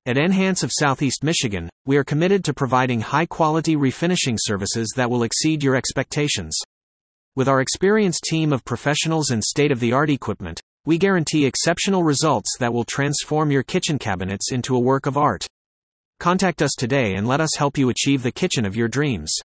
At 0.06 0.18
N-Hance 0.18 0.62
of 0.62 0.72
Southeast 0.72 1.22
Michigan, 1.22 1.68
we 1.84 1.96
are 1.96 2.04
committed 2.04 2.44
to 2.44 2.54
providing 2.54 3.00
high 3.00 3.26
quality 3.26 3.76
refinishing 3.76 4.36
services 4.40 4.92
that 4.96 5.10
will 5.10 5.24
exceed 5.24 5.62
your 5.62 5.76
expectations. 5.76 6.56
With 7.36 7.48
our 7.48 7.60
experienced 7.60 8.24
team 8.24 8.50
of 8.50 8.64
professionals 8.64 9.28
and 9.30 9.44
state 9.44 9.70
of 9.70 9.78
the 9.78 9.92
art 9.92 10.08
equipment, 10.08 10.58
we 10.86 10.96
guarantee 10.96 11.44
exceptional 11.44 12.02
results 12.02 12.56
that 12.60 12.72
will 12.72 12.86
transform 12.86 13.50
your 13.50 13.62
kitchen 13.62 13.98
cabinets 13.98 14.52
into 14.52 14.74
a 14.74 14.80
work 14.80 15.04
of 15.04 15.18
art. 15.18 15.46
Contact 16.18 16.62
us 16.62 16.72
today 16.78 17.12
and 17.14 17.28
let 17.28 17.42
us 17.42 17.54
help 17.58 17.76
you 17.76 17.90
achieve 17.90 18.22
the 18.22 18.32
kitchen 18.32 18.64
of 18.64 18.74
your 18.74 18.88
dreams. 18.88 19.36